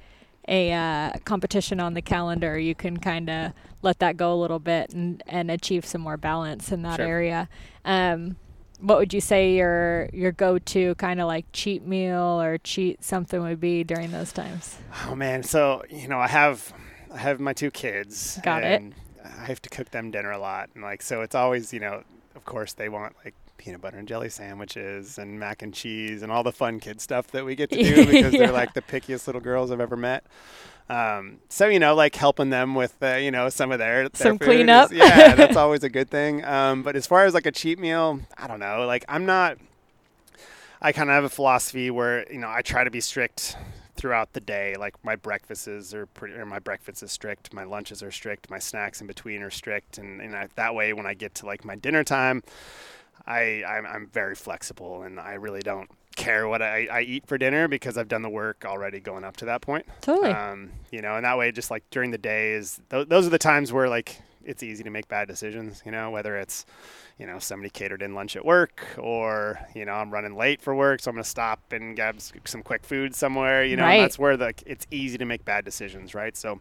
a 0.49 0.73
uh, 0.73 1.13
competition 1.25 1.81
on 1.81 1.95
the 1.95 2.03
calendar, 2.03 2.57
you 2.57 2.75
can 2.75 2.99
kind 2.99 3.29
of 3.29 3.53
let 3.83 3.99
that 3.99 4.17
go 4.17 4.33
a 4.33 4.37
little 4.39 4.61
bit 4.61 4.91
and 4.95 5.23
and 5.27 5.51
achieve 5.51 5.85
some 5.85 6.01
more 6.01 6.17
balance 6.17 6.71
in 6.71 6.83
that 6.83 6.97
Sure. 6.99 7.07
area. 7.07 7.49
Um, 7.85 8.37
what 8.79 8.99
would 8.99 9.13
you 9.13 9.21
say 9.21 9.55
your 9.55 10.09
your 10.13 10.31
go-to 10.31 10.95
kind 10.97 11.21
of 11.21 11.27
like 11.27 11.47
cheat 11.53 11.85
meal 11.85 12.41
or 12.41 12.59
cheat 12.59 13.03
something 13.03 13.43
would 13.43 13.61
be 13.61 13.83
during 13.83 14.13
those 14.13 14.33
times? 14.33 14.79
Oh 15.07 15.17
man, 15.17 15.43
so 15.43 15.83
you 15.91 16.07
know, 16.07 16.21
I 16.21 16.29
have 16.29 16.73
I 16.73 16.79
have 17.17 17.41
my 17.41 17.53
two 17.53 17.71
kids. 17.71 18.39
Got 18.43 18.63
it. 18.65 18.83
I 19.25 19.45
have 19.47 19.61
to 19.63 19.69
cook 19.69 19.91
them 19.91 20.11
dinner 20.11 20.31
a 20.31 20.39
lot, 20.39 20.71
and 20.75 20.83
like 20.83 21.03
so, 21.03 21.23
it's 21.23 21.35
always 21.35 21.73
you 21.73 21.81
know, 21.81 22.03
of 22.35 22.45
course, 22.45 22.73
they 22.75 22.89
want 22.89 23.15
like 23.25 23.35
peanut 23.59 23.81
butter 23.81 23.97
and 23.97 24.07
jelly 24.07 24.29
sandwiches 24.29 25.19
and 25.19 25.41
mac 25.41 25.63
and 25.63 25.73
cheese 25.73 26.23
and 26.23 26.31
all 26.31 26.43
the 26.45 26.53
fun 26.53 26.79
kid 26.79 27.01
stuff 27.01 27.29
that 27.29 27.45
we 27.45 27.55
get 27.57 27.71
to 27.71 27.83
do 27.83 28.07
because 28.11 28.33
Yeah. 28.35 28.39
they're 28.41 28.53
like 28.53 28.75
the 28.75 28.83
pickiest 28.83 29.27
little 29.27 29.41
girls 29.41 29.71
I've 29.73 29.81
ever 29.81 29.97
met. 29.97 30.25
Um, 30.89 31.39
so 31.49 31.67
you 31.67 31.81
know, 31.81 31.95
like 31.97 32.15
helping 32.15 32.51
them 32.51 32.75
with 32.77 32.95
uh, 33.03 33.15
you 33.17 33.31
know 33.33 33.49
some 33.49 33.73
of 33.73 33.79
their, 33.81 34.09
their 34.09 34.11
Some 34.29 34.39
cleanup. 34.39 34.93
is- 34.93 34.99
yeah, 34.99 35.35
that's 35.37 35.57
always 35.57 35.83
a 35.83 35.89
good 35.89 36.09
thing. 36.11 36.45
Um, 36.45 36.83
but 36.85 36.95
as 36.95 37.07
far 37.07 37.25
as 37.25 37.35
like 37.35 37.47
a 37.47 37.51
cheat 37.53 37.79
meal, 37.81 38.21
I 38.39 38.47
don't 38.47 38.61
know. 38.61 38.87
Like 38.87 39.05
I'm 39.09 39.27
not. 39.27 39.59
I 40.81 40.93
kind 40.93 41.09
of 41.09 41.15
have 41.15 41.25
a 41.25 41.29
philosophy 41.31 41.91
where 41.91 42.31
you 42.31 42.39
know 42.39 42.49
I 42.51 42.63
try 42.63 42.85
to 42.85 42.91
be 42.91 43.01
strict 43.01 43.57
throughout 43.97 44.33
the 44.33 44.41
day. 44.41 44.75
Like 44.79 44.95
my 45.05 45.17
breakfasts 45.17 45.95
are 45.95 46.07
pretty, 46.07 46.35
or 46.35 46.47
my 46.47 46.59
breakfast 46.59 47.03
is 47.03 47.13
strict, 47.13 47.53
my 47.53 47.65
lunches 47.65 48.03
are 48.03 48.11
strict, 48.11 48.51
my 48.51 48.59
snacks 48.59 49.01
in 49.01 49.07
between 49.07 49.43
are 49.43 49.51
strict, 49.51 49.99
and, 49.99 50.21
and 50.21 50.35
I, 50.35 50.49
that 50.57 50.75
way 50.75 50.93
when 50.93 51.07
I 51.07 51.15
get 51.15 51.35
to 51.37 51.47
like 51.47 51.65
my 51.65 51.77
dinner 51.77 52.05
time, 52.05 52.43
I 53.27 53.65
I'm, 53.65 53.87
I'm 53.87 54.07
very 54.07 54.35
flexible 54.35 55.03
and 55.03 55.19
I 55.19 55.35
really 55.35 55.63
don't 55.63 55.91
care 56.17 56.49
what 56.49 56.63
I, 56.63 56.89
I 56.91 57.01
eat 57.03 57.27
for 57.27 57.37
dinner 57.39 57.69
because 57.69 57.99
I've 57.99 58.09
done 58.09 58.23
the 58.23 58.31
work 58.31 58.65
already 58.65 59.01
going 59.01 59.23
up 59.23 59.37
to 59.39 59.45
that 59.47 59.61
point. 59.61 59.87
Totally. 60.01 60.31
Um, 60.31 60.71
you 60.91 61.03
know, 61.03 61.17
and 61.17 61.25
that 61.25 61.37
way, 61.39 61.53
just 61.53 61.71
like 61.71 61.85
during 61.91 62.11
the 62.11 62.19
day 62.19 62.53
is 62.53 62.81
th- 62.91 63.09
those 63.09 63.27
are 63.27 63.31
the 63.31 63.39
times 63.39 63.73
where 63.73 63.89
like 63.89 64.21
it's 64.47 64.63
easy 64.63 64.85
to 64.85 64.91
make 64.91 65.09
bad 65.09 65.29
decisions. 65.29 65.83
You 65.85 65.93
know, 65.93 66.11
whether 66.11 66.37
it's 66.37 66.65
you 67.19 67.27
know 67.27 67.39
somebody 67.39 67.71
catered 67.71 68.03
in 68.03 68.15
lunch 68.15 68.37
at 68.37 68.45
work, 68.45 68.83
or 68.99 69.59
you 69.75 69.85
know 69.85 69.93
I'm 69.93 70.11
running 70.11 70.37
late 70.37 70.63
for 70.63 70.75
work, 70.75 71.01
so 71.01 71.11
I'm 71.11 71.17
gonna 71.17 71.25
stop 71.25 71.61
and 71.73 71.97
grab 71.97 72.21
some 72.45 72.63
quick 72.63 72.85
food 72.85 73.15
somewhere. 73.15 73.65
You 73.65 73.77
know, 73.77 73.83
right. 73.83 74.01
that's 74.01 74.19
where 74.19 74.37
the 74.37 74.55
it's 74.65 74.87
easy 74.91 75.19
to 75.19 75.25
make 75.25 75.45
bad 75.45 75.65
decisions, 75.65 76.15
right? 76.15 76.37
So 76.37 76.61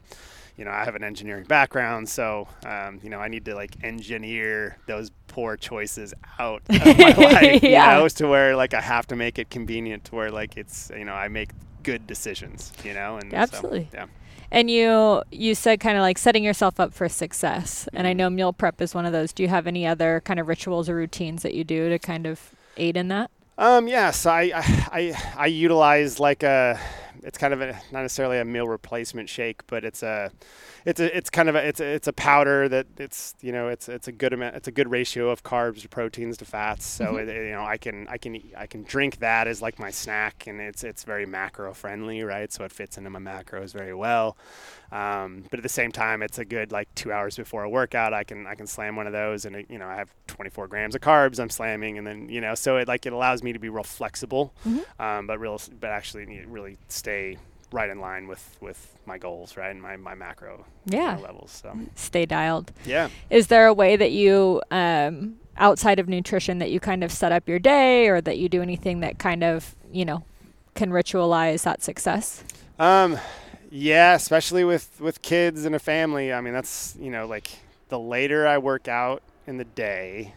you 0.58 0.64
know, 0.64 0.72
I 0.72 0.86
have 0.86 0.96
an 0.96 1.04
engineering 1.04 1.44
background, 1.44 2.08
so 2.08 2.48
um, 2.66 3.00
you 3.04 3.10
know, 3.10 3.20
I 3.20 3.28
need 3.28 3.46
to 3.46 3.56
like 3.56 3.84
engineer 3.84 4.78
those 4.88 5.12
poor 5.28 5.58
choices 5.58 6.14
out 6.40 6.62
of 6.70 6.98
my 6.98 7.10
life, 7.18 7.64
yeah. 7.64 7.98
you 7.98 8.02
know, 8.02 8.08
to 8.08 8.28
where 8.28 8.56
like 8.56 8.74
I 8.74 8.82
have 8.82 9.06
to 9.08 9.16
make 9.16 9.38
it 9.38 9.50
convenient 9.50 10.06
to 10.06 10.16
where 10.16 10.32
like 10.32 10.58
it's 10.58 10.92
you 10.96 11.06
know 11.06 11.14
I 11.14 11.28
make 11.28 11.50
good 11.84 12.08
decisions, 12.08 12.72
you 12.84 12.94
know, 12.94 13.18
and 13.18 13.34
absolutely, 13.34 13.90
so, 13.92 13.98
yeah. 13.98 14.06
And 14.52 14.70
you 14.70 15.24
you 15.32 15.56
said 15.56 15.80
kind 15.80 15.98
of 15.98 16.02
like 16.02 16.18
setting 16.18 16.44
yourself 16.44 16.80
up 16.80 16.94
for 16.94 17.10
success, 17.10 17.88
and 17.94 18.08
I 18.08 18.12
mm-hmm. 18.12 18.18
know 18.18 18.30
meal 18.30 18.54
prep 18.54 18.82
is 18.82 18.94
one 18.94 19.06
of 19.06 19.12
those. 19.12 19.34
Do 19.34 19.44
you 19.44 19.50
have 19.50 19.68
any 19.68 19.86
other 19.86 20.22
kind 20.26 20.40
of 20.40 20.48
rituals 20.48 20.90
or 20.90 20.96
routines 20.96 21.44
that 21.44 21.54
you 21.54 21.64
do 21.64 21.90
to 21.90 22.00
kind 22.00 22.26
of 22.26 22.56
aid 22.78 22.98
in 22.98 23.08
that? 23.10 23.32
Um, 23.58 23.88
yes, 23.88 24.26
I, 24.26 24.42
I, 24.54 24.88
I, 24.92 25.34
I 25.38 25.46
utilize 25.46 26.20
like 26.20 26.44
a 26.44 26.80
it's 27.24 27.38
kind 27.38 27.54
of 27.54 27.62
a, 27.62 27.74
not 27.92 28.02
necessarily 28.02 28.40
a 28.40 28.46
meal 28.46 28.68
replacement 28.68 29.30
shake, 29.30 29.66
but 29.68 29.84
it's 29.84 30.04
a 30.04 30.32
it's 30.86 31.00
a 31.00 31.18
it's 31.18 31.30
kind 31.32 31.50
of 31.50 31.56
a 31.56 31.68
it's 31.68 31.80
a, 31.80 31.86
it's 31.86 32.08
a 32.08 32.14
powder 32.14 32.70
that 32.70 32.86
it's 32.98 33.34
you 33.42 33.52
know 33.52 33.70
it's 33.70 33.90
it's 33.90 34.08
a 34.08 34.12
good 34.12 34.34
amount 34.34 34.56
it's 34.56 34.68
a 34.68 34.72
good 34.72 34.90
ratio 34.90 35.30
of 35.30 35.44
carbs 35.44 35.82
to 35.82 35.90
proteins 35.90 36.38
to 36.38 36.46
fats. 36.46 36.86
So 36.86 37.06
mm-hmm. 37.06 37.30
it, 37.30 37.46
you 37.48 37.52
know 37.52 37.66
I 37.66 37.78
can 37.78 38.08
I 38.08 38.18
can 38.18 38.42
I 38.56 38.68
can 38.68 38.84
drink 38.84 39.18
that 39.20 39.48
as 39.48 39.62
like 39.62 39.80
my 39.80 39.90
snack, 39.90 40.46
and 40.46 40.62
it's 40.62 40.84
it's 40.84 41.04
very 41.04 41.26
macro 41.26 41.74
friendly, 41.74 42.24
right? 42.24 42.52
So 42.54 42.64
it 42.64 42.72
fits 42.72 42.98
into 42.98 43.10
my 43.10 43.20
macros 43.20 43.74
very 43.74 43.96
well. 43.96 44.38
Um, 44.92 45.44
but 45.50 45.60
at 45.60 45.64
the 45.64 45.70
same 45.70 45.92
time, 45.92 46.22
it's 46.22 46.38
a 46.38 46.46
good 46.46 46.72
like 46.72 46.94
two 46.94 47.12
hours 47.12 47.36
before 47.36 47.64
a 47.64 47.70
workout. 47.70 48.14
I 48.14 48.24
can 48.24 48.46
I 48.46 48.54
can 48.54 48.68
slam 48.68 48.96
one 48.96 49.08
of 49.08 49.14
those, 49.14 49.46
and 49.46 49.56
it, 49.56 49.66
you 49.70 49.80
know 49.80 49.88
I 49.88 49.96
have 49.96 50.14
24 50.28 50.68
grams 50.68 50.94
of 50.94 51.02
carbs 51.02 51.40
I'm 51.40 51.50
slamming, 51.50 51.98
and 51.98 52.06
then 52.06 52.30
you 52.30 52.42
know 52.42 52.54
so 52.54 52.78
it 52.78 52.88
like 52.88 53.08
it 53.08 53.14
allows 53.14 53.42
me 53.42 53.54
to 53.54 53.60
be 53.60 53.70
real 53.70 53.84
flexible, 53.84 54.54
mm-hmm. 54.66 55.02
um, 55.02 55.26
but 55.26 55.40
real 55.40 55.60
but 55.80 55.90
actually 55.90 56.46
really 56.46 56.78
stay 56.90 57.38
right 57.72 57.90
in 57.90 58.00
line 58.00 58.28
with 58.28 58.58
with 58.62 58.96
my 59.06 59.18
goals, 59.18 59.58
right, 59.58 59.72
and 59.72 59.82
my 59.82 59.98
my 59.98 60.16
macro 60.16 60.66
yeah 60.86 61.18
levels. 61.18 61.52
So 61.52 61.78
stay 61.96 62.26
dialed. 62.26 62.72
Yeah. 62.86 63.10
Is 63.30 63.48
there 63.48 63.68
a 63.68 63.74
way 63.74 63.96
that 63.96 64.12
you 64.12 64.62
um, 64.72 65.36
outside 65.58 66.00
of 66.00 66.08
nutrition 66.08 66.60
that 66.60 66.72
you 66.72 66.80
kind 66.80 67.04
of 67.04 67.12
set 67.12 67.32
up 67.32 67.48
your 67.48 67.60
day, 67.60 68.08
or 68.08 68.22
that 68.22 68.38
you 68.38 68.50
do 68.50 68.62
anything 68.62 69.00
that 69.02 69.20
kind 69.20 69.44
of 69.44 69.76
you 69.92 70.06
know 70.06 70.24
can 70.74 70.92
ritualize 70.92 71.64
that 71.64 71.82
success? 71.84 72.44
Um, 72.80 73.18
yeah, 73.70 74.16
especially 74.16 74.64
with 74.64 75.00
with 75.00 75.22
kids 75.22 75.66
and 75.66 75.76
a 75.76 75.80
family. 75.80 76.34
I 76.34 76.42
mean, 76.42 76.54
that's 76.54 76.96
you 77.00 77.12
know 77.12 77.26
like 77.28 77.50
the 77.90 78.00
later 78.00 78.48
I 78.48 78.58
work 78.58 78.88
out 78.88 79.22
in 79.48 79.58
the 79.58 79.66
day, 79.66 80.34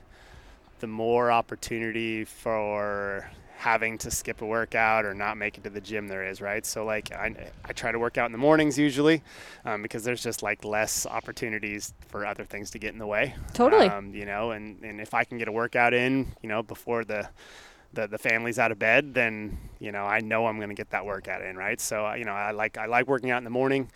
the 0.81 0.87
more 0.87 1.31
opportunity 1.31 2.25
for 2.25 3.31
having 3.59 3.99
to 3.99 4.09
skip 4.09 4.41
a 4.41 4.47
workout 4.47 5.05
or 5.05 5.13
not 5.13 5.37
make 5.37 5.59
it 5.59 5.65
to 5.65 5.71
the 5.71 5.81
gym 5.81 6.07
there 6.07 6.25
is, 6.25 6.41
right? 6.41 6.65
So 6.65 6.85
like 6.85 7.11
I, 7.11 7.35
I 7.65 7.73
try 7.73 7.91
to 7.91 7.99
work 7.99 8.17
out 8.17 8.27
in 8.27 8.33
the 8.33 8.39
mornings 8.39 8.79
usually 8.79 9.21
um, 9.65 9.83
because 9.83 10.05
there's 10.05 10.23
just 10.23 10.45
like 10.45 10.65
less 10.65 11.07
opportunities 11.07 11.93
for 12.07 12.25
other 12.25 12.45
things 12.45 12.71
to 12.71 12.79
get 12.79 12.93
in 12.93 13.01
the 13.01 13.07
way. 13.07 13.35
Totally. 13.55 13.89
Um, 13.89 14.15
you 14.15 14.27
know, 14.27 14.53
and, 14.53 14.81
and 14.85 15.01
if 15.01 15.13
I 15.13 15.25
can 15.25 15.39
get 15.39 15.49
a 15.49 15.53
workout 15.53 15.93
in, 15.93 16.29
you 16.41 16.49
know, 16.49 16.63
before 16.63 17.05
the, 17.05 17.29
the, 17.93 18.07
the 18.07 18.17
family's 18.17 18.61
out 18.61 18.71
of 18.71 18.79
bed, 18.79 19.13
then, 19.13 19.59
you 19.81 19.91
know, 19.91 20.05
I 20.05 20.21
know 20.21 20.47
I'm 20.47 20.59
going 20.59 20.69
to 20.69 20.77
get 20.77 20.91
that 20.91 21.05
workout 21.05 21.43
in, 21.43 21.57
right? 21.57 21.81
So, 21.81 22.15
you 22.15 22.25
know, 22.25 22.35
I 22.35 22.53
like, 22.53 22.79
I 22.79 22.87
like 22.87 23.09
working 23.09 23.33
out 23.33 23.39
in 23.39 23.45
the 23.45 23.51
morning. 23.51 23.91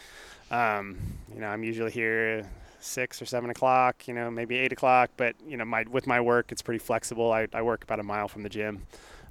Um, 0.50 0.98
you 1.32 1.40
know, 1.40 1.46
I'm 1.46 1.62
usually 1.62 1.92
here 1.92 2.50
six 2.80 3.22
or 3.22 3.26
seven 3.26 3.48
o'clock, 3.48 4.08
you 4.08 4.14
know, 4.14 4.28
maybe 4.28 4.58
eight 4.58 4.72
o'clock, 4.72 5.12
but 5.16 5.36
you 5.46 5.56
know, 5.56 5.64
my, 5.64 5.84
with 5.88 6.08
my 6.08 6.20
work, 6.20 6.50
it's 6.50 6.62
pretty 6.62 6.80
flexible. 6.80 7.30
I, 7.30 7.46
I 7.52 7.62
work 7.62 7.84
about 7.84 8.00
a 8.00 8.02
mile 8.02 8.26
from 8.26 8.42
the 8.42 8.48
gym. 8.48 8.82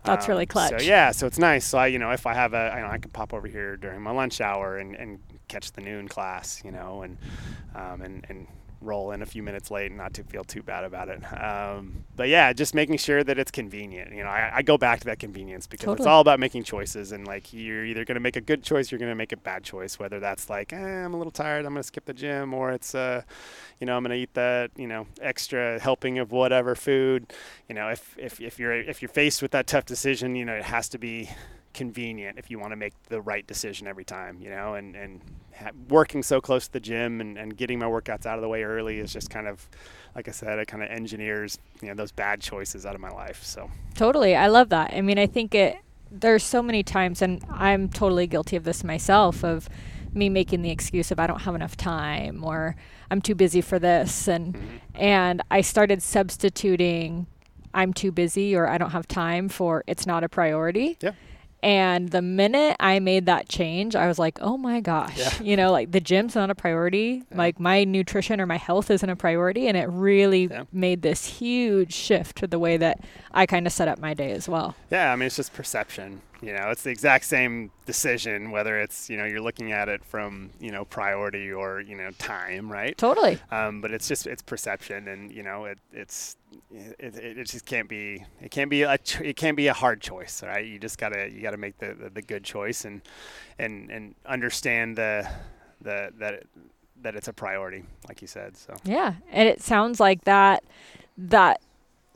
That's 0.04 0.26
um, 0.26 0.32
really 0.32 0.46
clutch. 0.46 0.72
So 0.72 0.78
yeah, 0.86 1.12
so 1.12 1.28
it's 1.28 1.38
nice. 1.38 1.66
So 1.66 1.78
I, 1.78 1.88
you 1.88 2.00
know, 2.00 2.12
if 2.12 2.26
I 2.26 2.34
have 2.34 2.54
a, 2.54 2.74
I, 2.74 2.82
know, 2.82 2.88
I 2.88 2.98
can 2.98 3.12
pop 3.12 3.34
over 3.34 3.48
here 3.48 3.78
during 3.78 4.02
my 4.02 4.12
lunch 4.12 4.42
hour 4.42 4.78
and, 4.78 4.96
and 4.96 5.20
catch 5.48 5.72
the 5.74 5.82
noon 5.82 6.08
class, 6.08 6.62
you 6.66 6.72
know, 6.72 7.04
and 7.04 7.18
um, 7.76 8.02
and 8.02 8.26
and 8.30 8.48
roll 8.82 9.12
in 9.12 9.22
a 9.22 9.26
few 9.26 9.44
minutes 9.44 9.72
late 9.72 9.88
and 9.88 9.98
not 9.98 10.14
to 10.16 10.24
feel 10.24 10.44
too 10.44 10.64
bad 10.64 10.84
about 10.84 11.08
it. 11.08 11.22
Um, 11.42 12.04
but 12.16 12.28
yeah, 12.28 12.52
just 12.54 12.74
making 12.74 12.98
sure 12.98 13.24
that 13.24 13.38
it's 13.38 13.52
convenient. 13.52 14.14
You 14.14 14.24
know, 14.24 14.30
I, 14.30 14.52
I 14.58 14.62
go 14.62 14.78
back 14.78 15.00
to 15.02 15.06
that 15.06 15.20
convenience 15.20 15.68
because 15.68 15.86
totally. 15.86 16.04
it's 16.04 16.08
all 16.08 16.22
about 16.22 16.40
making 16.40 16.64
choices. 16.64 17.12
And 17.12 17.28
like, 17.28 17.54
you're 17.54 17.86
either 17.86 18.06
going 18.06 18.16
to 18.16 18.22
make 18.22 18.36
a 18.36 18.42
good 18.42 18.64
choice, 18.64 18.92
or 18.92 18.96
you're 18.96 19.00
going 19.00 19.12
to 19.12 19.16
make 19.16 19.32
a 19.32 19.38
bad 19.38 19.64
choice. 19.64 20.00
Whether 20.00 20.20
that's 20.20 20.50
like, 20.50 20.74
eh, 20.74 20.78
I'm 20.78 21.14
a 21.14 21.18
little 21.18 21.32
tired, 21.32 21.66
I'm 21.66 21.74
going 21.74 21.84
to 21.84 21.88
skip 21.88 22.06
the 22.06 22.14
gym, 22.14 22.54
or 22.54 22.72
it's, 22.72 22.96
uh, 22.96 23.22
you 23.80 23.88
know, 23.88 23.96
I'm 23.96 24.04
going 24.04 24.18
to 24.18 24.22
eat 24.22 24.34
that, 24.34 24.72
you 24.76 24.88
know, 24.88 25.08
extra 25.22 25.80
helping 25.80 26.20
of 26.20 26.32
whatever 26.32 26.76
food. 26.76 27.34
You 27.70 27.76
know, 27.76 27.90
if 27.90 28.16
if 28.18 28.42
if 28.42 28.60
you're 28.60 28.74
if 28.74 29.02
you're 29.02 29.10
faced 29.10 29.42
with 29.42 29.52
that 29.52 29.68
tough 29.68 29.86
decision, 29.86 30.36
you 30.36 30.46
know, 30.46 30.54
it 30.54 30.64
has 30.64 30.90
to 30.90 30.98
be 30.98 31.30
convenient 31.74 32.38
if 32.38 32.50
you 32.50 32.60
want 32.60 32.72
to 32.72 32.76
make 32.76 32.94
the 33.04 33.22
right 33.22 33.46
decision 33.46 33.88
every 33.88 34.04
time, 34.04 34.40
you 34.42 34.50
know, 34.50 34.76
and, 34.76 34.96
and 34.96 35.22
ha- 35.56 35.72
working 35.90 36.24
so 36.24 36.42
close 36.42 36.68
to 36.68 36.74
the 36.74 36.80
gym 36.80 37.22
and, 37.22 37.38
and 37.38 37.56
getting 37.56 37.80
my 37.80 37.86
workouts 37.86 38.26
out 38.26 38.38
of 38.38 38.42
the 38.42 38.48
way 38.48 38.64
early 38.64 39.00
is 39.00 39.14
just 39.14 39.30
kind 39.30 39.48
of, 39.48 39.68
like 40.16 40.28
I 40.28 40.32
said, 40.32 40.60
it 40.60 40.68
kind 40.68 40.84
of 40.84 40.90
engineers, 40.90 41.58
you 41.82 41.88
know, 41.88 41.94
those 41.94 42.12
bad 42.12 42.42
choices 42.42 42.86
out 42.86 42.96
of 42.96 43.02
my 43.02 43.10
life. 43.10 43.44
So 43.44 43.70
totally. 43.96 44.36
I 44.36 44.48
love 44.48 44.70
that. 44.70 44.94
I 44.94 45.02
mean, 45.02 45.18
I 45.18 45.28
think 45.28 45.56
it, 45.56 45.78
there's 46.12 46.44
so 46.44 46.62
many 46.62 46.84
times, 46.84 47.22
and 47.22 47.44
I'm 47.50 47.88
totally 47.88 48.28
guilty 48.28 48.56
of 48.56 48.64
this 48.64 48.84
myself, 48.84 49.44
of 49.44 49.70
me 50.14 50.28
making 50.28 50.62
the 50.62 50.72
excuse 50.72 51.10
of 51.12 51.20
I 51.20 51.28
don't 51.28 51.42
have 51.42 51.56
enough 51.56 51.78
time 51.78 52.44
or 52.44 52.76
I'm 53.10 53.22
too 53.22 53.36
busy 53.36 53.62
for 53.62 53.80
this. 53.80 54.28
And, 54.28 54.54
mm-hmm. 54.54 54.78
and 54.96 55.42
I 55.50 55.62
started 55.62 56.04
substituting 56.04 57.28
I'm 57.74 57.94
too 57.94 58.12
busy 58.12 58.56
or 58.56 58.68
I 58.68 58.78
don't 58.78 58.92
have 58.92 59.08
time 59.08 59.50
for 59.50 59.84
it's 59.88 60.06
not 60.06 60.24
a 60.24 60.30
priority. 60.30 60.98
Yeah. 61.02 61.12
And 61.64 62.10
the 62.10 62.24
minute 62.24 62.76
I 62.80 63.00
made 63.00 63.28
that 63.28 63.48
change, 63.48 63.96
I 63.96 64.08
was 64.08 64.18
like, 64.18 64.40
oh 64.42 64.58
my 64.58 64.82
gosh, 64.82 65.18
yeah. 65.18 65.34
you 65.42 65.56
know, 65.56 65.72
like 65.72 65.92
the 65.92 66.00
gym's 66.00 66.34
not 66.34 66.50
a 66.50 66.56
priority. 66.56 67.24
Yeah. 67.30 67.38
Like 67.38 67.60
my 67.60 67.84
nutrition 67.84 68.42
or 68.42 68.48
my 68.48 68.58
health 68.58 68.90
isn't 68.90 69.10
a 69.10 69.16
priority. 69.16 69.68
And 69.68 69.78
it 69.78 69.88
really 69.90 70.46
yeah. 70.46 70.64
made 70.72 71.04
this 71.04 71.26
huge 71.26 71.94
shift 71.94 72.38
to 72.38 72.48
the 72.48 72.58
way 72.58 72.78
that 72.78 73.02
I 73.34 73.46
kind 73.46 73.66
of 73.66 73.74
set 73.74 73.88
up 73.88 74.00
my 74.00 74.14
day 74.14 74.32
as 74.32 74.48
well. 74.50 74.76
Yeah. 74.90 75.12
I 75.12 75.16
mean, 75.16 75.28
it's 75.28 75.36
just 75.36 75.54
perception. 75.54 76.22
You 76.42 76.54
know, 76.54 76.72
it's 76.72 76.82
the 76.82 76.90
exact 76.90 77.26
same 77.26 77.70
decision, 77.86 78.50
whether 78.50 78.80
it's, 78.80 79.12
you 79.12 79.18
know, 79.18 79.26
you're 79.26 79.42
looking 79.42 79.72
at 79.74 79.90
it 79.90 80.04
from, 80.04 80.50
you 80.60 80.72
know, 80.72 80.86
priority 80.86 81.52
or, 81.52 81.82
you 81.82 81.96
know, 81.96 82.10
time, 82.18 82.72
right? 82.72 82.98
Totally. 82.98 83.38
Um, 83.52 83.80
but 83.80 83.92
it's 83.92 84.08
just, 84.08 84.26
it's 84.26 84.42
perception 84.42 85.08
and, 85.08 85.32
you 85.32 85.44
know, 85.44 85.66
it, 85.66 85.78
it's, 85.94 86.38
it, 86.72 86.96
it, 86.98 87.38
it 87.38 87.48
just 87.48 87.68
can't 87.68 87.88
be, 87.88 88.26
it 88.42 88.50
can't 88.50 88.72
be 88.72 88.82
a, 88.82 88.94
it 89.22 89.36
can't 89.36 89.56
be 89.56 89.68
a 89.68 89.74
hard 89.74 90.02
choice, 90.02 90.42
right? 90.42 90.66
You 90.66 90.80
just 90.80 90.98
gotta, 90.98 91.30
you 91.30 91.44
gotta 91.44 91.58
make 91.58 91.78
the, 91.78 91.94
the, 91.94 92.10
the 92.10 92.22
good 92.24 92.44
choice 92.44 92.86
and, 92.86 93.04
and, 93.60 93.92
and 93.92 94.16
understand 94.26 94.98
the, 94.98 95.30
the, 95.80 96.12
that, 96.18 96.34
it, 96.34 96.48
that 97.04 97.16
it's 97.16 97.28
a 97.28 97.34
priority, 97.34 97.84
like 98.08 98.20
you 98.20 98.28
said. 98.28 98.58
So, 98.58 98.74
yeah. 98.84 99.14
And 99.32 99.48
it 99.48 99.62
sounds 99.62 100.00
like 100.00 100.24
that, 100.24 100.64
that, 101.20 101.62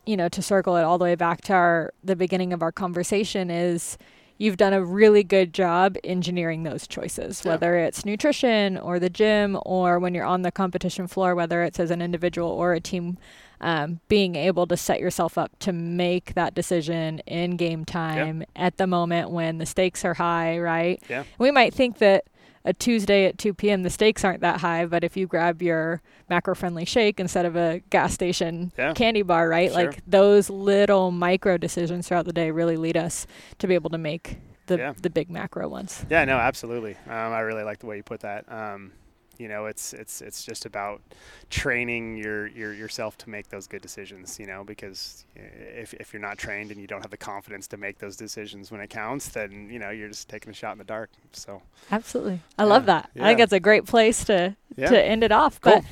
you 0.05 0.17
know, 0.17 0.29
to 0.29 0.41
circle 0.41 0.75
it 0.77 0.83
all 0.83 0.97
the 0.97 1.05
way 1.05 1.15
back 1.15 1.41
to 1.41 1.53
our, 1.53 1.93
the 2.03 2.15
beginning 2.15 2.53
of 2.53 2.61
our 2.61 2.71
conversation 2.71 3.49
is, 3.49 3.97
you've 4.37 4.57
done 4.57 4.73
a 4.73 4.83
really 4.83 5.23
good 5.23 5.53
job 5.53 5.95
engineering 6.03 6.63
those 6.63 6.87
choices, 6.87 7.41
yeah. 7.43 7.51
whether 7.51 7.77
it's 7.77 8.03
nutrition 8.05 8.77
or 8.77 8.99
the 8.99 9.09
gym 9.09 9.57
or 9.65 9.97
when 9.97 10.13
you're 10.13 10.25
on 10.25 10.41
the 10.41 10.51
competition 10.51 11.07
floor, 11.07 11.35
whether 11.35 11.63
it's 11.63 11.79
as 11.79 11.89
an 11.89 12.01
individual 12.01 12.49
or 12.49 12.73
a 12.73 12.79
team. 12.79 13.17
Um, 13.61 14.01
being 14.09 14.35
able 14.35 14.67
to 14.67 14.75
set 14.75 14.99
yourself 14.99 15.37
up 15.37 15.57
to 15.59 15.71
make 15.71 16.33
that 16.33 16.53
decision 16.53 17.19
in 17.19 17.55
game 17.55 17.85
time 17.85 18.41
yeah. 18.41 18.65
at 18.67 18.75
the 18.75 18.85
moment 18.85 19.29
when 19.29 19.59
the 19.59 19.65
stakes 19.65 20.03
are 20.03 20.13
high, 20.13 20.59
right? 20.59 21.01
Yeah. 21.09 21.23
We 21.39 21.51
might 21.51 21.73
think 21.73 21.99
that 21.99 22.25
a 22.65 22.73
Tuesday 22.73 23.25
at 23.25 23.37
2 23.37 23.53
p.m. 23.53 23.83
the 23.83 23.89
stakes 23.89 24.25
aren't 24.25 24.41
that 24.41 24.59
high, 24.59 24.85
but 24.85 25.03
if 25.03 25.15
you 25.15 25.27
grab 25.27 25.61
your 25.61 26.01
macro-friendly 26.29 26.85
shake 26.85 27.19
instead 27.19 27.45
of 27.45 27.55
a 27.55 27.81
gas 27.91 28.13
station 28.13 28.71
yeah. 28.77 28.93
candy 28.93 29.21
bar, 29.21 29.47
right? 29.47 29.71
Sure. 29.71 29.85
Like 29.85 30.01
those 30.07 30.49
little 30.49 31.11
micro 31.11 31.57
decisions 31.57 32.07
throughout 32.07 32.25
the 32.25 32.33
day 32.33 32.51
really 32.51 32.75
lead 32.75 32.97
us 32.97 33.27
to 33.59 33.67
be 33.67 33.75
able 33.75 33.91
to 33.91 33.97
make 33.97 34.39
the 34.65 34.77
yeah. 34.77 34.93
the 34.99 35.11
big 35.11 35.29
macro 35.29 35.67
ones. 35.67 36.05
Yeah, 36.09 36.25
no, 36.25 36.37
absolutely. 36.37 36.95
Um, 37.05 37.33
I 37.33 37.41
really 37.41 37.63
like 37.63 37.79
the 37.79 37.85
way 37.85 37.97
you 37.97 38.03
put 38.03 38.21
that. 38.21 38.51
Um, 38.51 38.91
you 39.37 39.47
know 39.47 39.65
it's 39.65 39.93
it's 39.93 40.21
it's 40.21 40.43
just 40.43 40.65
about 40.65 41.01
training 41.49 42.17
your, 42.17 42.47
your 42.47 42.73
yourself 42.73 43.17
to 43.17 43.29
make 43.29 43.49
those 43.49 43.67
good 43.67 43.81
decisions 43.81 44.39
you 44.39 44.45
know 44.45 44.63
because 44.63 45.25
eh, 45.37 45.41
if, 45.81 45.93
if 45.95 46.13
you're 46.13 46.21
not 46.21 46.37
trained 46.37 46.71
and 46.71 46.79
you 46.79 46.87
don't 46.87 47.01
have 47.01 47.11
the 47.11 47.17
confidence 47.17 47.67
to 47.67 47.77
make 47.77 47.97
those 47.99 48.15
decisions 48.15 48.71
when 48.71 48.81
it 48.81 48.89
counts 48.89 49.29
then 49.29 49.69
you 49.69 49.79
know 49.79 49.89
you're 49.89 50.09
just 50.09 50.29
taking 50.29 50.51
a 50.51 50.53
shot 50.53 50.71
in 50.71 50.77
the 50.77 50.83
dark 50.83 51.09
so 51.31 51.61
absolutely 51.91 52.39
i 52.57 52.63
yeah, 52.63 52.69
love 52.69 52.85
that 52.85 53.09
yeah. 53.13 53.23
i 53.23 53.27
think 53.27 53.39
that's 53.39 53.53
a 53.53 53.59
great 53.59 53.85
place 53.85 54.23
to 54.23 54.55
yeah. 54.75 54.89
to 54.89 55.03
end 55.03 55.23
it 55.23 55.31
off 55.31 55.59
cool. 55.61 55.73
but 55.73 55.83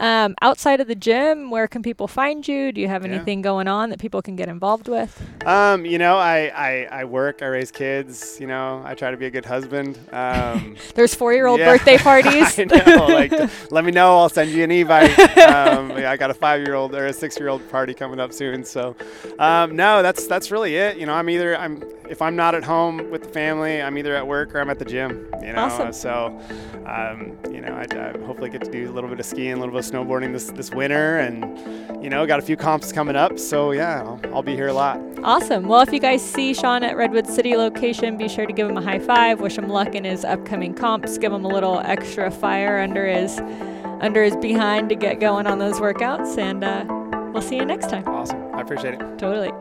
Um, 0.00 0.34
outside 0.40 0.80
of 0.80 0.88
the 0.88 0.94
gym, 0.94 1.50
where 1.50 1.68
can 1.68 1.82
people 1.82 2.08
find 2.08 2.46
you? 2.48 2.72
Do 2.72 2.80
you 2.80 2.88
have 2.88 3.04
Yeah. 3.06 3.12
anything 3.12 3.42
going 3.42 3.68
on 3.68 3.90
that 3.90 3.98
people 3.98 4.22
can 4.22 4.34
get 4.34 4.48
involved 4.48 4.88
with? 4.88 5.22
Um, 5.46 5.84
you 5.84 5.98
know, 5.98 6.16
I, 6.16 6.50
I, 6.54 6.88
I 6.90 7.04
work, 7.04 7.42
I 7.42 7.46
raise 7.46 7.70
kids, 7.70 8.38
you 8.40 8.46
know, 8.46 8.82
I 8.84 8.94
try 8.94 9.10
to 9.10 9.16
be 9.18 9.26
a 9.26 9.30
good 9.30 9.44
husband. 9.44 9.98
Um, 10.10 10.76
There's 10.94 11.14
four-year-old 11.14 11.60
yeah. 11.60 11.66
birthday 11.72 11.98
parties. 12.10 12.58
I 12.58 12.64
know. 12.64 13.06
Like, 13.08 13.32
let 13.70 13.84
me 13.84 13.92
know. 13.92 14.16
I'll 14.18 14.30
send 14.30 14.50
you 14.50 14.64
an 14.64 14.70
Evite. 14.70 15.18
Um, 15.46 15.90
yeah, 15.90 16.10
I 16.10 16.16
got 16.16 16.30
a 16.30 16.34
five-year-old 16.34 16.94
or 16.94 17.06
a 17.06 17.12
six-year-old 17.12 17.68
party 17.70 17.92
coming 17.92 18.20
up 18.20 18.32
soon. 18.32 18.64
So, 18.64 18.96
um, 19.38 19.76
no, 19.76 20.02
that's 20.02 20.26
that's 20.26 20.50
really 20.50 20.76
it. 20.76 20.96
You 20.96 21.04
know, 21.06 21.12
I'm 21.12 21.28
either 21.28 21.56
I'm 21.58 21.82
if 22.10 22.20
I'm 22.20 22.34
not 22.34 22.56
at 22.56 22.64
home 22.64 23.08
with 23.10 23.22
the 23.22 23.28
family, 23.28 23.80
I'm 23.80 23.96
either 23.96 24.16
at 24.16 24.26
work 24.26 24.52
or 24.54 24.60
I'm 24.60 24.68
at 24.68 24.80
the 24.80 24.84
gym. 24.84 25.28
You 25.40 25.52
know, 25.52 25.62
Awesome. 25.62 25.92
so 25.92 26.38
um, 26.84 27.38
you 27.52 27.60
know, 27.60 27.72
I, 27.72 27.86
I 27.96 28.18
hopefully 28.26 28.50
get 28.50 28.64
to 28.64 28.70
do 28.70 28.90
a 28.90 28.92
little 28.92 29.08
bit 29.08 29.20
of 29.20 29.26
skiing, 29.26 29.52
a 29.52 29.56
little 29.56 29.72
bit 29.72 29.84
of 29.86 29.90
snowboarding 29.90 30.32
this 30.32 30.50
this 30.50 30.72
winter, 30.72 31.18
and 31.18 32.02
you 32.02 32.10
know, 32.10 32.26
got 32.26 32.40
a 32.40 32.42
few 32.42 32.56
comps 32.56 32.90
coming 32.92 33.14
up. 33.14 33.38
So 33.38 33.70
yeah, 33.70 34.02
I'll, 34.02 34.20
I'll 34.34 34.42
be 34.42 34.54
here 34.56 34.66
a 34.66 34.72
lot. 34.72 35.00
Awesome. 35.22 35.68
Well, 35.68 35.82
if 35.82 35.92
you 35.92 36.00
guys 36.00 36.20
see 36.20 36.52
Sean 36.52 36.82
at 36.82 36.96
Redwood 36.96 37.28
City 37.28 37.56
location, 37.56 38.16
be 38.16 38.28
sure 38.28 38.44
to 38.46 38.52
give 38.52 38.68
him 38.68 38.76
a 38.76 38.82
high 38.82 38.98
five. 38.98 39.40
Wish 39.40 39.56
him 39.56 39.68
luck 39.68 39.94
in 39.94 40.02
his 40.04 40.24
upcoming 40.24 40.74
comps. 40.74 41.16
Give 41.16 41.32
him 41.32 41.44
a 41.44 41.48
little 41.48 41.78
extra 41.80 42.30
fire 42.30 42.80
under 42.80 43.06
his 43.06 43.38
under 44.00 44.24
his 44.24 44.36
behind 44.36 44.88
to 44.88 44.96
get 44.96 45.20
going 45.20 45.46
on 45.46 45.60
those 45.60 45.78
workouts. 45.78 46.38
And 46.38 46.64
uh, 46.64 46.84
we'll 47.32 47.42
see 47.42 47.56
you 47.56 47.64
next 47.64 47.88
time. 47.88 48.06
Awesome. 48.08 48.42
I 48.52 48.62
appreciate 48.62 48.94
it. 48.94 48.98
Totally. 49.18 49.52